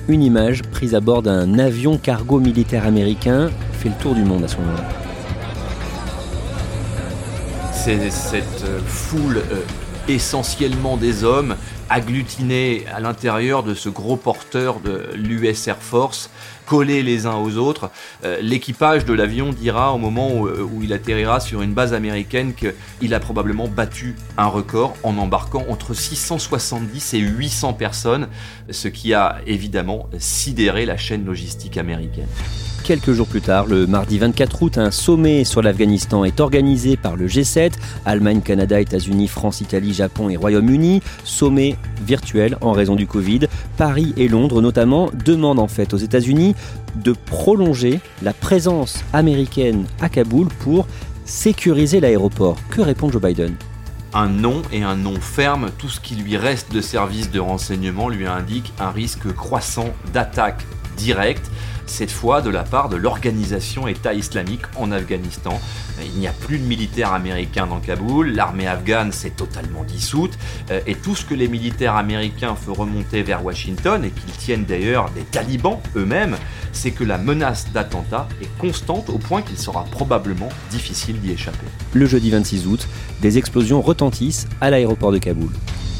Une 0.08 0.22
image 0.22 0.62
prise 0.62 0.96
à 0.96 1.00
bord 1.00 1.22
d'un 1.22 1.58
avion 1.58 1.98
cargo 1.98 2.40
militaire 2.40 2.84
américain 2.84 3.50
fait 3.72 3.90
le 3.90 3.94
tour 3.96 4.14
du 4.14 4.24
monde 4.24 4.42
à 4.42 4.48
ce 4.48 4.56
moment-là. 4.56 4.88
C'est 7.72 8.10
cette 8.10 8.64
euh, 8.64 8.80
foule 8.84 9.38
euh, 9.52 9.62
essentiellement 10.08 10.96
des 10.96 11.22
hommes 11.22 11.54
agglutinés 11.90 12.84
à 12.94 13.00
l'intérieur 13.00 13.62
de 13.62 13.74
ce 13.74 13.88
gros 13.88 14.16
porteur 14.16 14.80
de 14.80 15.10
l'US 15.14 15.68
Air 15.68 15.78
Force 15.78 16.30
collés 16.66 17.02
les 17.02 17.26
uns 17.26 17.36
aux 17.36 17.56
autres. 17.56 17.90
Euh, 18.24 18.38
l'équipage 18.42 19.04
de 19.04 19.12
l'avion 19.12 19.50
dira 19.50 19.92
au 19.94 19.98
moment 19.98 20.46
euh, 20.46 20.62
où, 20.62 20.82
il 20.82 20.92
atterrira 20.92 21.40
sur 21.40 21.62
une 21.62 21.72
base 21.72 21.94
américaine 21.94 22.54
qu'il 22.54 23.14
a 23.14 23.20
probablement 23.20 23.68
battu 23.68 24.16
un 24.36 24.46
record 24.46 24.94
en 25.02 25.16
embarquant 25.16 25.64
entre 25.68 25.94
670 25.94 27.14
et 27.14 27.18
800 27.18 27.74
personnes, 27.74 28.28
ce 28.70 28.88
qui 28.88 29.14
a 29.14 29.38
évidemment 29.46 30.08
sidéré 30.18 30.86
la 30.86 30.96
chaîne 30.96 31.24
logistique 31.24 31.76
américaine. 31.76 32.28
Quelques 32.86 33.14
jours 33.14 33.26
plus 33.26 33.40
tard, 33.40 33.66
le 33.66 33.84
mardi 33.88 34.16
24 34.16 34.62
août, 34.62 34.78
un 34.78 34.92
sommet 34.92 35.42
sur 35.42 35.60
l'Afghanistan 35.60 36.24
est 36.24 36.38
organisé 36.38 36.96
par 36.96 37.16
le 37.16 37.26
G7, 37.26 37.72
Allemagne, 38.04 38.40
Canada, 38.42 38.80
États-Unis, 38.80 39.26
France, 39.26 39.60
Italie, 39.60 39.92
Japon 39.92 40.28
et 40.28 40.36
Royaume-Uni. 40.36 41.02
Sommet 41.24 41.76
virtuel 42.06 42.56
en 42.60 42.70
raison 42.70 42.94
du 42.94 43.08
Covid. 43.08 43.48
Paris 43.76 44.14
et 44.16 44.28
Londres 44.28 44.62
notamment 44.62 45.10
demandent 45.24 45.58
en 45.58 45.66
fait 45.66 45.94
aux 45.94 45.96
États-Unis 45.96 46.54
de 46.94 47.10
prolonger 47.10 47.98
la 48.22 48.32
présence 48.32 49.02
américaine 49.12 49.86
à 50.00 50.08
Kaboul 50.08 50.46
pour 50.60 50.86
sécuriser 51.24 51.98
l'aéroport. 51.98 52.56
Que 52.70 52.82
répond 52.82 53.10
Joe 53.10 53.20
Biden? 53.20 53.56
Un 54.14 54.28
nom 54.28 54.62
et 54.70 54.84
un 54.84 54.94
nom 54.94 55.20
ferme, 55.20 55.70
tout 55.76 55.88
ce 55.88 55.98
qui 55.98 56.14
lui 56.14 56.36
reste 56.36 56.72
de 56.72 56.80
services 56.80 57.32
de 57.32 57.40
renseignement 57.40 58.08
lui 58.08 58.28
indique 58.28 58.72
un 58.78 58.92
risque 58.92 59.34
croissant 59.34 59.88
d'attaque 60.14 60.64
directe 60.96 61.50
cette 61.86 62.10
fois 62.10 62.42
de 62.42 62.50
la 62.50 62.62
part 62.62 62.88
de 62.88 62.96
l'organisation 62.96 63.88
État 63.88 64.14
islamique 64.14 64.62
en 64.76 64.92
Afghanistan. 64.92 65.58
Il 66.04 66.18
n'y 66.18 66.28
a 66.28 66.32
plus 66.32 66.58
de 66.58 66.64
militaires 66.64 67.12
américains 67.12 67.66
dans 67.66 67.80
Kaboul, 67.80 68.32
l'armée 68.32 68.66
afghane 68.66 69.12
s'est 69.12 69.30
totalement 69.30 69.84
dissoute, 69.84 70.38
euh, 70.70 70.80
et 70.86 70.94
tout 70.94 71.14
ce 71.14 71.24
que 71.24 71.34
les 71.34 71.48
militaires 71.48 71.96
américains 71.96 72.54
font 72.54 72.74
remonter 72.74 73.22
vers 73.22 73.44
Washington, 73.44 74.04
et 74.04 74.10
qu'ils 74.10 74.36
tiennent 74.36 74.64
d'ailleurs 74.64 75.10
des 75.10 75.22
talibans 75.22 75.78
eux-mêmes, 75.96 76.36
c'est 76.72 76.90
que 76.90 77.04
la 77.04 77.18
menace 77.18 77.72
d'attentat 77.72 78.28
est 78.42 78.58
constante 78.58 79.08
au 79.08 79.18
point 79.18 79.42
qu'il 79.42 79.58
sera 79.58 79.84
probablement 79.84 80.48
difficile 80.70 81.20
d'y 81.20 81.32
échapper. 81.32 81.66
Le 81.94 82.06
jeudi 82.06 82.30
26 82.30 82.66
août, 82.66 82.88
des 83.22 83.38
explosions 83.38 83.80
retentissent 83.80 84.46
à 84.60 84.70
l'aéroport 84.70 85.12
de 85.12 85.18
Kaboul. 85.18 85.50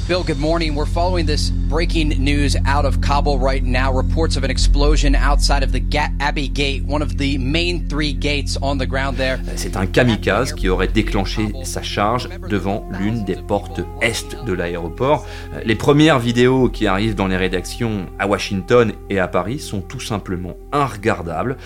Bill, 0.09 0.23
good 0.23 0.39
morning. 0.39 0.77
We're 0.77 0.87
following 0.87 1.27
this 1.27 1.51
breaking 1.69 2.11
news 2.23 2.57
out 2.65 2.85
of 2.85 3.01
Kabul 3.01 3.41
right 3.41 3.65
now. 3.65 3.93
Reports 3.93 4.37
of 4.37 4.45
an 4.45 4.53
explosion 4.53 5.17
outside 5.17 5.65
of 5.65 5.73
the 5.73 5.83
Abbey 6.21 6.47
Gate, 6.47 6.85
one 6.85 7.03
of 7.03 7.19
the 7.19 7.37
main 7.39 7.89
three 7.89 8.13
gates 8.13 8.57
on 8.63 8.79
the 8.79 8.87
ground 8.87 9.17
there. 9.17 9.41
C'est 9.57 9.77
un 9.77 9.87
kamikaze 9.87 10.53
qui 10.53 10.69
aurait 10.69 10.87
déclenché 10.87 11.51
sa 11.65 11.83
charge 11.83 12.29
devant 12.49 12.89
l'une 13.01 13.25
des 13.25 13.35
portes 13.35 13.81
est 14.01 14.37
de 14.47 14.53
l'aéroport. 14.53 15.27
Les 15.65 15.75
premières 15.75 16.21
vidéos 16.21 16.69
qui 16.69 16.87
arrivent 16.87 17.17
dans 17.17 17.27
les 17.27 17.37
rédactions 17.37 18.07
à 18.21 18.29
Washington 18.29 18.93
et 19.11 19.19
à 19.19 19.27
Paris 19.27 19.59
sont 19.59 19.81
tout 19.81 19.99
simplement 19.99 20.55
inregardables. 20.71 21.57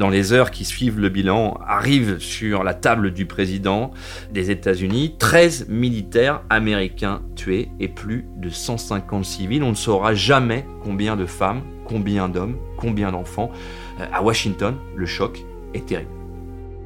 Dans 0.00 0.08
les 0.08 0.32
heures 0.32 0.50
qui 0.50 0.64
suivent 0.64 0.98
le 0.98 1.10
bilan, 1.10 1.60
arrivent 1.64 2.18
sur 2.18 2.64
la 2.64 2.74
table 2.74 3.12
du 3.12 3.26
président 3.26 3.92
des 4.32 4.50
États-Unis 4.50 5.14
13 5.20 5.68
militaires 5.68 6.42
américains 6.50 7.22
tués 7.36 7.68
plus 7.88 8.26
de 8.36 8.50
150 8.50 9.24
civils. 9.24 9.62
On 9.62 9.70
ne 9.70 9.74
saura 9.74 10.14
jamais 10.14 10.66
combien 10.82 11.16
de 11.16 11.26
femmes, 11.26 11.62
combien 11.84 12.28
d'hommes, 12.28 12.56
combien 12.76 13.12
d'enfants. 13.12 13.50
Euh, 14.00 14.06
à 14.12 14.22
Washington, 14.22 14.76
le 14.94 15.06
choc 15.06 15.44
est 15.74 15.86
terrible. 15.86 16.10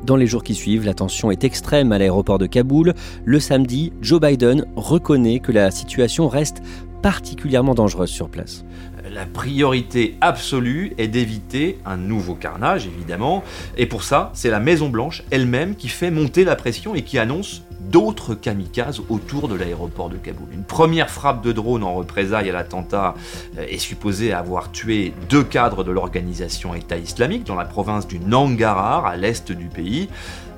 Dans 0.05 0.17
les 0.17 0.27
jours 0.27 0.45
qui 0.45 0.55
suivent, 0.55 0.85
la 0.85 0.95
tension 0.95 1.31
est 1.31 1.43
extrême 1.45 1.91
à 1.93 1.99
l'aéroport 1.99 2.39
de 2.39 2.47
Kaboul. 2.47 2.95
Le 3.25 3.41
samedi, 3.41 3.93
Joe 4.01 4.21
Biden 4.21 4.65
reconnaît 4.77 5.41
que 5.41 5.51
la 5.51 5.71
situation 5.71 6.29
reste 6.29 6.63
particulièrement 7.03 7.75
dangereuse 7.75 8.11
sur 8.11 8.29
place. 8.29 8.65
La 9.13 9.25
priorité 9.27 10.17
absolue 10.21 10.93
est 10.99 11.09
d'éviter 11.09 11.79
un 11.87 11.97
nouveau 11.97 12.35
carnage, 12.35 12.87
évidemment. 12.87 13.43
Et 13.77 13.87
pour 13.87 14.03
ça, 14.03 14.31
c'est 14.35 14.51
la 14.51 14.61
Maison-Blanche 14.61 15.23
elle-même 15.31 15.77
qui 15.77 15.89
fait 15.89 16.11
monter 16.11 16.45
la 16.45 16.57
pression 16.57 16.95
et 16.95 17.03
qui 17.03 17.19
annonce 17.19 17.63
d'autres 17.81 18.35
kamikazes 18.35 19.01
autour 19.09 19.49
de 19.49 19.55
l'aéroport 19.55 20.09
de 20.09 20.17
Kaboul. 20.17 20.49
Une 20.53 20.65
première 20.65 21.11
frappe 21.11 21.43
de 21.43 21.53
drone 21.53 21.85
en 21.85 21.95
représailles 21.95 22.51
à 22.51 22.53
l'attentat 22.53 23.15
euh, 23.59 23.67
est 23.69 23.79
supposée 23.79 24.33
avoir 24.33 24.71
tué 24.73 25.13
deux 25.29 25.45
cadres 25.45 25.85
de 25.85 25.93
l'organisation 25.93 26.75
État 26.75 26.97
islamique 26.97 27.45
dans 27.45 27.55
la 27.55 27.65
province 27.65 28.07
du 28.07 28.19
Nangarhar, 28.19 29.07
à 29.07 29.17
l'est 29.17 29.53
du 29.53 29.67
pays. 29.67 30.09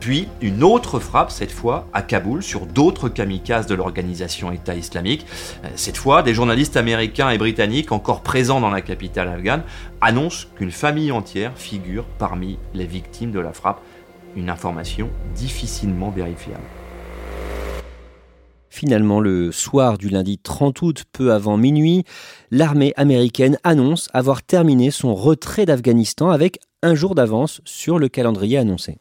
Puis 0.00 0.28
une 0.40 0.64
autre 0.64 0.98
frappe, 0.98 1.30
cette 1.30 1.52
fois 1.52 1.86
à 1.92 2.00
Kaboul, 2.00 2.42
sur 2.42 2.64
d'autres 2.64 3.10
kamikazes 3.10 3.66
de 3.66 3.74
l'organisation 3.74 4.50
État 4.50 4.74
islamique. 4.74 5.26
Euh, 5.64 5.68
cette 5.76 5.98
fois, 5.98 6.22
des 6.22 6.32
journalistes 6.32 6.76
américains 6.76 7.30
et 7.30 7.38
britanniques 7.38 7.92
encore 7.92 8.22
présents 8.22 8.60
dans 8.60 8.70
la 8.70 8.80
capitale 8.80 9.28
afghane 9.28 9.62
annoncent 10.00 10.46
qu'une 10.56 10.72
famille 10.72 11.12
entière 11.12 11.52
figure 11.56 12.04
parmi 12.18 12.58
les 12.72 12.86
victimes 12.86 13.30
de 13.30 13.40
la 13.40 13.52
frappe. 13.52 13.82
Une 14.36 14.48
information 14.48 15.10
difficilement 15.34 16.10
vérifiable. 16.10 16.62
Finalement, 18.70 19.20
le 19.20 19.50
soir 19.50 19.98
du 19.98 20.08
lundi 20.08 20.38
30 20.38 20.80
août, 20.82 21.04
peu 21.12 21.32
avant 21.32 21.56
minuit, 21.56 22.04
l'armée 22.50 22.92
américaine 22.96 23.58
annonce 23.64 24.08
avoir 24.14 24.42
terminé 24.42 24.90
son 24.92 25.14
retrait 25.14 25.66
d'Afghanistan 25.66 26.30
avec 26.30 26.60
un 26.82 26.94
jour 26.94 27.14
d'avance 27.14 27.60
sur 27.64 27.98
le 27.98 28.08
calendrier 28.08 28.58
annoncé. 28.58 28.96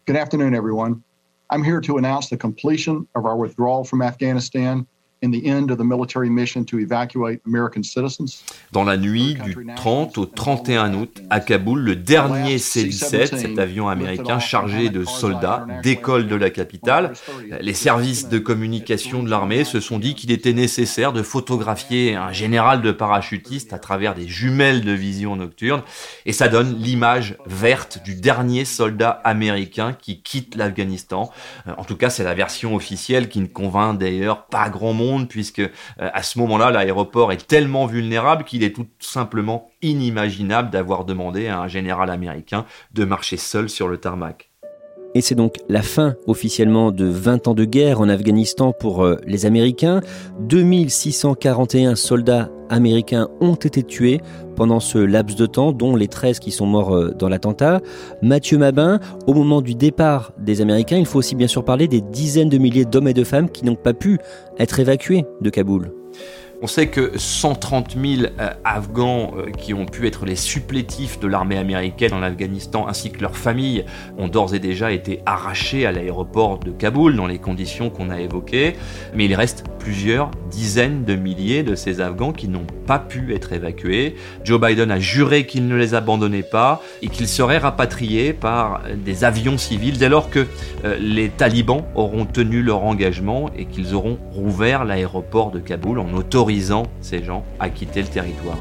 Dans 8.71 8.83
la 8.83 8.95
nuit 8.95 9.37
du 9.43 9.57
30 9.75 10.17
au 10.17 10.25
31 10.25 10.93
août, 10.93 11.21
à 11.29 11.41
Kaboul, 11.41 11.81
le 11.81 11.95
dernier 11.95 12.57
C-17, 12.57 13.37
cet 13.37 13.59
avion 13.59 13.89
américain 13.89 14.39
chargé 14.39 14.89
de 14.89 15.03
soldats, 15.03 15.67
décolle 15.83 16.27
de 16.27 16.35
la 16.35 16.49
capitale. 16.49 17.13
Les 17.59 17.73
services 17.73 18.29
de 18.29 18.39
communication 18.39 19.21
de 19.21 19.29
l'armée 19.29 19.65
se 19.65 19.79
sont 19.79 19.99
dit 19.99 20.15
qu'il 20.15 20.31
était 20.31 20.53
nécessaire 20.53 21.11
de 21.11 21.21
photographier 21.21 22.15
un 22.15 22.31
général 22.31 22.81
de 22.81 22.91
parachutistes 22.91 23.73
à 23.73 23.79
travers 23.79 24.15
des 24.15 24.27
jumelles 24.27 24.85
de 24.85 24.93
vision 24.93 25.35
nocturne, 25.35 25.81
et 26.25 26.33
ça 26.33 26.47
donne 26.47 26.75
l'image 26.77 27.35
verte 27.45 28.01
du 28.05 28.15
dernier 28.15 28.63
soldat 28.63 29.09
américain 29.25 29.93
qui 29.99 30.21
quitte 30.21 30.55
l'Afghanistan. 30.55 31.29
En 31.77 31.83
tout 31.83 31.97
cas, 31.97 32.09
c'est 32.09 32.23
la 32.23 32.33
version 32.33 32.75
officielle 32.75 33.27
qui 33.27 33.41
ne 33.41 33.47
convainc 33.47 33.97
d'ailleurs 33.97 34.45
pas 34.45 34.69
grand 34.69 34.93
monde 34.93 35.08
puisque 35.17 35.59
euh, 35.59 35.69
à 35.97 36.23
ce 36.23 36.39
moment-là, 36.39 36.71
l'aéroport 36.71 37.31
est 37.31 37.47
tellement 37.47 37.85
vulnérable 37.85 38.43
qu'il 38.43 38.63
est 38.63 38.75
tout 38.75 38.87
simplement 38.99 39.69
inimaginable 39.81 40.69
d'avoir 40.69 41.05
demandé 41.05 41.47
à 41.47 41.59
un 41.59 41.67
général 41.67 42.09
américain 42.09 42.65
de 42.93 43.05
marcher 43.05 43.37
seul 43.37 43.69
sur 43.69 43.87
le 43.87 43.97
tarmac. 43.97 44.48
Et 45.15 45.21
c'est 45.21 45.35
donc 45.35 45.55
la 45.67 45.81
fin 45.81 46.15
officiellement 46.27 46.91
de 46.91 47.05
20 47.05 47.47
ans 47.47 47.55
de 47.55 47.65
guerre 47.65 47.99
en 47.99 48.09
Afghanistan 48.09 48.73
pour 48.73 49.03
euh, 49.03 49.17
les 49.25 49.45
Américains. 49.45 50.01
2641 50.41 51.95
soldats 51.95 52.49
américains 52.69 53.27
ont 53.41 53.55
été 53.55 53.81
tués 53.81 54.21
pendant 54.55 54.79
ce 54.79 54.99
laps 54.99 55.35
de 55.35 55.47
temps, 55.47 55.71
dont 55.71 55.95
les 55.95 56.07
13 56.07 56.39
qui 56.39 56.51
sont 56.51 56.67
morts 56.67 56.95
euh, 56.95 57.11
dans 57.17 57.27
l'attentat. 57.27 57.81
Mathieu 58.21 58.57
Mabin, 58.57 58.99
au 59.25 59.33
moment 59.33 59.61
du 59.61 59.73
départ 59.73 60.33
des 60.37 60.61
Américains, 60.61 60.97
il 60.97 61.07
faut 61.07 61.19
aussi 61.19 61.35
bien 61.35 61.47
sûr 61.47 61.65
parler 61.65 61.87
des 61.87 62.01
dizaines 62.01 62.49
de 62.49 62.57
milliers 62.59 62.85
d'hommes 62.85 63.07
et 63.07 63.13
de 63.13 63.23
femmes 63.23 63.49
qui 63.49 63.65
n'ont 63.65 63.75
pas 63.75 63.93
pu 63.93 64.19
être 64.59 64.79
évacués 64.79 65.25
de 65.41 65.49
Kaboul. 65.49 65.91
On 66.61 66.67
sait 66.67 66.87
que 66.87 67.17
130 67.17 67.95
000 67.95 68.23
euh, 68.37 68.49
Afghans 68.65 69.31
euh, 69.37 69.49
qui 69.49 69.73
ont 69.73 69.85
pu 69.85 70.07
être 70.07 70.25
les 70.25 70.35
supplétifs 70.35 71.17
de 71.17 71.27
l'armée 71.27 71.57
américaine 71.57 72.11
en 72.13 72.21
Afghanistan 72.21 72.85
ainsi 72.89 73.11
que 73.11 73.21
leurs 73.21 73.37
familles 73.37 73.85
ont 74.17 74.27
d'ores 74.27 74.53
et 74.53 74.59
déjà 74.59 74.91
été 74.91 75.21
arrachés 75.25 75.85
à 75.85 75.93
l'aéroport 75.93 76.59
de 76.59 76.71
Kaboul 76.71 77.15
dans 77.15 77.27
les 77.27 77.37
conditions 77.37 77.89
qu'on 77.89 78.09
a 78.09 78.19
évoquées. 78.19 78.73
Mais 79.15 79.23
il 79.23 79.35
reste 79.35 79.63
plusieurs 79.79 80.31
dizaines 80.51 81.05
de 81.05 81.15
milliers 81.15 81.63
de 81.63 81.75
ces 81.75 82.01
Afghans 82.01 82.33
qui 82.33 82.49
n'ont 82.49 82.67
pas 82.85 82.99
pu 82.99 83.33
être 83.33 83.53
évacués. 83.53 84.15
Joe 84.43 84.59
Biden 84.59 84.91
a 84.91 84.99
juré 84.99 85.45
qu'il 85.45 85.65
ne 85.65 85.77
les 85.77 85.93
abandonnait 85.93 86.43
pas 86.43 86.81
et 87.01 87.07
qu'ils 87.07 87.29
seraient 87.29 87.57
rapatriés 87.57 88.33
par 88.33 88.81
des 88.97 89.23
avions 89.23 89.57
civils 89.57 89.97
dès 89.97 90.09
lors 90.09 90.29
que 90.29 90.45
euh, 90.83 90.97
les 90.99 91.29
talibans 91.29 91.85
auront 91.95 92.25
tenu 92.25 92.61
leur 92.63 92.83
engagement 92.83 93.49
et 93.57 93.63
qu'ils 93.63 93.95
auront 93.95 94.17
rouvert 94.33 94.83
l'aéroport 94.83 95.51
de 95.51 95.59
Kaboul 95.59 95.99
en 95.99 96.13
autorisant 96.13 96.48
ces 97.01 97.23
gens 97.23 97.43
à 97.59 97.69
quitter 97.69 98.01
le 98.01 98.07
territoire. 98.07 98.57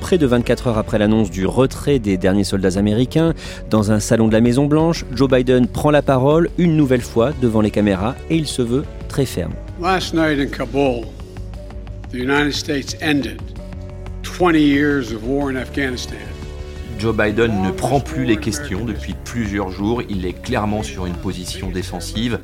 Près 0.00 0.16
de 0.16 0.26
24 0.26 0.68
heures 0.68 0.78
après 0.78 0.98
l'annonce 0.98 1.30
du 1.30 1.46
retrait 1.46 1.98
des 1.98 2.16
derniers 2.16 2.44
soldats 2.44 2.78
américains, 2.78 3.34
dans 3.68 3.92
un 3.92 4.00
salon 4.00 4.28
de 4.28 4.32
la 4.32 4.40
Maison 4.40 4.66
Blanche, 4.66 5.04
Joe 5.12 5.28
Biden 5.28 5.66
prend 5.66 5.90
la 5.90 6.02
parole 6.02 6.48
une 6.58 6.76
nouvelle 6.76 7.02
fois 7.02 7.32
devant 7.42 7.60
les 7.60 7.70
caméras 7.70 8.14
et 8.30 8.36
il 8.36 8.46
se 8.46 8.62
veut 8.62 8.84
très 9.08 9.26
ferme. 9.26 9.52
Last 9.82 10.14
night 10.14 10.38
in 10.40 10.46
Kabul, 10.46 11.06
the 12.10 12.14
United 12.14 12.52
States 12.52 12.96
ended 13.02 13.40
20 14.22 14.54
years 14.54 15.12
of 15.12 15.22
war 15.24 15.50
in 15.50 15.56
Afghanistan. 15.56 16.16
Joe 16.98 17.14
Biden 17.14 17.62
ne 17.62 17.70
prend 17.70 18.00
plus 18.00 18.24
les 18.24 18.38
questions 18.38 18.86
depuis 18.86 19.14
plusieurs 19.24 19.70
jours. 19.70 20.00
Il 20.08 20.24
est 20.24 20.32
clairement 20.32 20.82
sur 20.82 21.04
une 21.04 21.14
position 21.14 21.70
défensive 21.70 22.38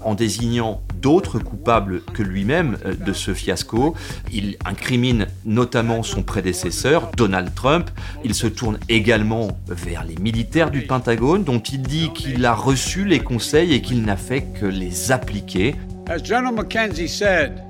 en 0.00 0.14
désignant 0.14 0.80
d'autres 1.02 1.38
coupables 1.38 2.00
que 2.14 2.22
lui-même 2.22 2.78
euh, 2.86 2.94
de 2.94 3.12
ce 3.12 3.34
fiasco. 3.34 3.94
Il 4.32 4.56
incrimine 4.64 5.26
notamment 5.44 6.02
son 6.02 6.22
prédécesseur, 6.22 7.10
Donald 7.16 7.54
Trump. 7.54 7.90
Il 8.24 8.34
se 8.34 8.46
tourne 8.46 8.78
également 8.88 9.58
vers 9.68 10.04
les 10.04 10.16
militaires 10.16 10.70
du 10.70 10.82
Pentagone, 10.82 11.44
dont 11.44 11.58
il 11.58 11.82
dit 11.82 12.10
qu'il 12.14 12.46
a 12.46 12.54
reçu 12.54 13.04
les 13.04 13.20
conseils 13.20 13.74
et 13.74 13.82
qu'il 13.82 14.02
n'a 14.02 14.16
fait 14.16 14.42
que 14.58 14.66
les 14.66 15.12
appliquer. 15.12 15.74
As 16.08 16.22
General 16.22 16.54
McKenzie 16.54 17.08
said, 17.08 17.62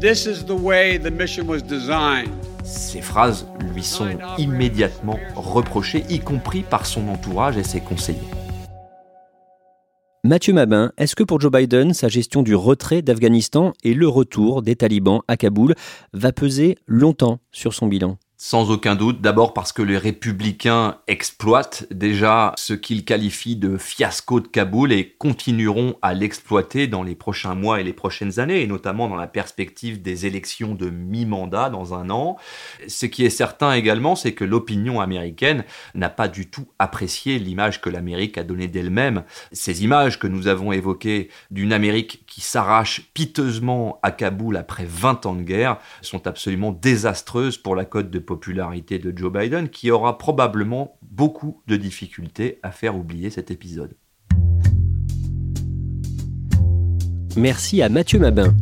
this 0.00 0.26
is 0.26 0.44
the 0.44 0.50
way 0.50 0.98
the 0.98 1.10
mission 1.10 1.46
was 1.46 1.62
designed. 1.62 2.30
Ces 2.64 3.00
phrases 3.00 3.46
lui 3.74 3.84
sont 3.84 4.18
immédiatement 4.38 5.18
reprochées, 5.36 6.04
y 6.08 6.18
compris 6.18 6.62
par 6.62 6.84
son 6.84 7.08
entourage 7.08 7.56
et 7.56 7.62
ses 7.62 7.80
conseillers. 7.80 8.18
Mathieu 10.26 10.52
Mabin, 10.52 10.90
est-ce 10.98 11.14
que 11.14 11.22
pour 11.22 11.40
Joe 11.40 11.52
Biden, 11.52 11.94
sa 11.94 12.08
gestion 12.08 12.42
du 12.42 12.56
retrait 12.56 13.00
d'Afghanistan 13.00 13.74
et 13.84 13.94
le 13.94 14.08
retour 14.08 14.60
des 14.60 14.74
talibans 14.74 15.20
à 15.28 15.36
Kaboul 15.36 15.76
va 16.12 16.32
peser 16.32 16.78
longtemps 16.88 17.38
sur 17.52 17.74
son 17.74 17.86
bilan? 17.86 18.18
Sans 18.48 18.70
aucun 18.70 18.94
doute, 18.94 19.20
d'abord 19.20 19.54
parce 19.54 19.72
que 19.72 19.82
les 19.82 19.98
républicains 19.98 20.98
exploitent 21.08 21.84
déjà 21.90 22.52
ce 22.56 22.74
qu'ils 22.74 23.04
qualifient 23.04 23.56
de 23.56 23.76
fiasco 23.76 24.38
de 24.38 24.46
Kaboul 24.46 24.92
et 24.92 25.16
continueront 25.18 25.96
à 26.00 26.14
l'exploiter 26.14 26.86
dans 26.86 27.02
les 27.02 27.16
prochains 27.16 27.56
mois 27.56 27.80
et 27.80 27.82
les 27.82 27.92
prochaines 27.92 28.38
années, 28.38 28.62
et 28.62 28.68
notamment 28.68 29.08
dans 29.08 29.16
la 29.16 29.26
perspective 29.26 30.00
des 30.00 30.26
élections 30.26 30.76
de 30.76 30.90
mi-mandat 30.90 31.70
dans 31.70 31.92
un 31.94 32.08
an. 32.08 32.36
Ce 32.86 33.06
qui 33.06 33.24
est 33.24 33.30
certain 33.30 33.72
également, 33.72 34.14
c'est 34.14 34.32
que 34.32 34.44
l'opinion 34.44 35.00
américaine 35.00 35.64
n'a 35.96 36.08
pas 36.08 36.28
du 36.28 36.48
tout 36.48 36.68
apprécié 36.78 37.40
l'image 37.40 37.80
que 37.80 37.90
l'Amérique 37.90 38.38
a 38.38 38.44
donnée 38.44 38.68
d'elle-même. 38.68 39.24
Ces 39.50 39.82
images 39.82 40.20
que 40.20 40.28
nous 40.28 40.46
avons 40.46 40.70
évoquées 40.70 41.30
d'une 41.50 41.72
Amérique 41.72 42.22
qui 42.28 42.42
s'arrache 42.42 43.10
piteusement 43.12 43.98
à 44.04 44.12
Kaboul 44.12 44.56
après 44.56 44.86
20 44.88 45.26
ans 45.26 45.34
de 45.34 45.42
guerre 45.42 45.78
sont 46.00 46.28
absolument 46.28 46.70
désastreuses 46.70 47.58
pour 47.58 47.74
la 47.74 47.84
cote 47.84 48.08
de 48.08 48.20
popularité 48.20 48.35
de 48.98 49.16
Joe 49.16 49.32
Biden 49.32 49.68
qui 49.68 49.90
aura 49.90 50.18
probablement 50.18 50.98
beaucoup 51.02 51.62
de 51.66 51.76
difficultés 51.76 52.58
à 52.62 52.70
faire 52.70 52.96
oublier 52.96 53.30
cet 53.30 53.50
épisode. 53.50 53.96
Merci 57.36 57.82
à 57.82 57.88
Mathieu 57.88 58.18
Mabin. 58.18 58.54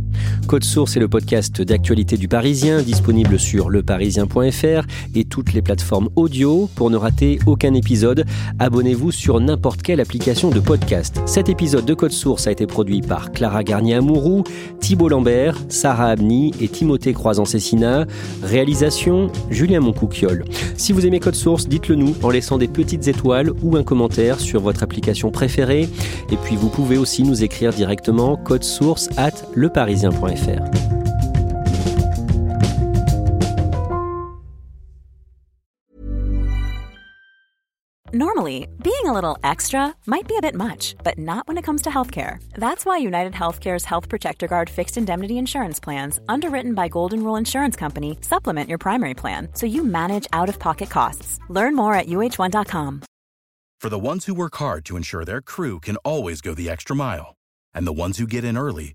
Code 0.47 0.65
Source 0.65 0.97
est 0.97 1.01
le 1.01 1.09
podcast 1.09 1.63
d'actualité 1.63 2.17
du 2.17 2.29
Parisien, 2.29 2.83
disponible 2.83 3.39
sur 3.39 3.71
leparisien.fr 3.71 4.87
et 5.15 5.25
toutes 5.25 5.53
les 5.53 5.63
plateformes 5.63 6.09
audio. 6.17 6.69
Pour 6.75 6.91
ne 6.91 6.97
rater 6.97 7.39
aucun 7.47 7.75
épisode, 7.75 8.25
abonnez-vous 8.59 9.11
sur 9.11 9.41
n'importe 9.41 9.83
quelle 9.83 10.01
application 10.01 10.51
de 10.51 10.61
podcast. 10.61 11.21
Cet 11.27 11.49
épisode 11.49 11.85
de 11.85 11.95
Code 11.95 12.13
Source 12.13 12.47
a 12.47 12.53
été 12.53 12.67
produit 12.67 13.01
par 13.01 13.33
Clara 13.33 13.65
Garnier-Amouroux, 13.65 14.45
Thibault 14.81 15.09
Lambert, 15.09 15.57
Sarah 15.69 16.11
Abni 16.11 16.53
et 16.61 16.69
Timothée 16.69 17.13
Croizan-Cessina. 17.13 18.07
Réalisation, 18.43 19.31
Julien 19.51 19.81
Moncouquiole. 19.81 20.45
Si 20.77 20.93
vous 20.93 21.07
aimez 21.07 21.21
Code 21.21 21.35
Source, 21.35 21.69
dites-le 21.69 21.95
nous 21.95 22.15
en 22.23 22.31
laissant 22.31 22.59
des 22.59 22.69
petites 22.69 23.09
étoiles 23.09 23.51
ou 23.63 23.77
un 23.77 23.83
commentaire 23.83 24.41
sur 24.41 24.61
votre 24.61 24.83
application 24.83 25.31
préférée. 25.31 25.89
Et 26.31 26.37
puis 26.37 26.57
vous 26.57 26.69
pouvez 26.69 26.99
aussi 26.99 27.23
nous 27.23 27.43
écrire 27.43 27.73
directement 27.73 28.37
code 28.37 28.65
source 28.65 29.09
at 29.17 29.33
leparisien.fr. 30.05 30.95
Normally, 38.13 38.69
being 38.81 39.07
a 39.07 39.13
little 39.13 39.37
extra 39.43 39.93
might 40.07 40.29
be 40.29 40.37
a 40.37 40.41
bit 40.41 40.55
much, 40.55 40.95
but 41.03 41.19
not 41.19 41.49
when 41.49 41.59
it 41.59 41.65
comes 41.65 41.83
to 41.83 41.91
healthcare. 41.91 42.41
That's 42.55 42.87
why 42.87 42.99
United 42.99 43.33
Healthcare's 43.33 43.85
Health 43.85 44.09
Protector 44.09 44.47
Guard 44.47 44.71
fixed 44.71 44.97
indemnity 44.97 45.37
insurance 45.37 45.81
plans, 45.81 46.21
underwritten 46.29 46.75
by 46.75 46.87
Golden 46.87 47.25
Rule 47.25 47.35
Insurance 47.35 47.75
Company, 47.75 48.19
supplement 48.21 48.69
your 48.69 48.79
primary 48.79 49.15
plan 49.15 49.49
so 49.55 49.67
you 49.67 49.83
manage 49.83 50.29
out 50.33 50.49
of 50.49 50.61
pocket 50.61 50.91
costs. 50.91 51.41
Learn 51.49 51.75
more 51.75 51.95
at 51.95 52.07
uh1.com. 52.07 53.03
For 53.81 53.89
the 53.89 53.99
ones 53.99 54.27
who 54.27 54.35
work 54.35 54.55
hard 54.57 54.85
to 54.85 54.97
ensure 54.97 55.25
their 55.25 55.43
crew 55.43 55.81
can 55.81 55.97
always 56.05 56.41
go 56.41 56.55
the 56.55 56.71
extra 56.71 56.95
mile, 56.95 57.35
and 57.75 57.85
the 57.85 57.93
ones 57.93 58.19
who 58.19 58.29
get 58.29 58.45
in 58.45 58.57
early 58.57 58.95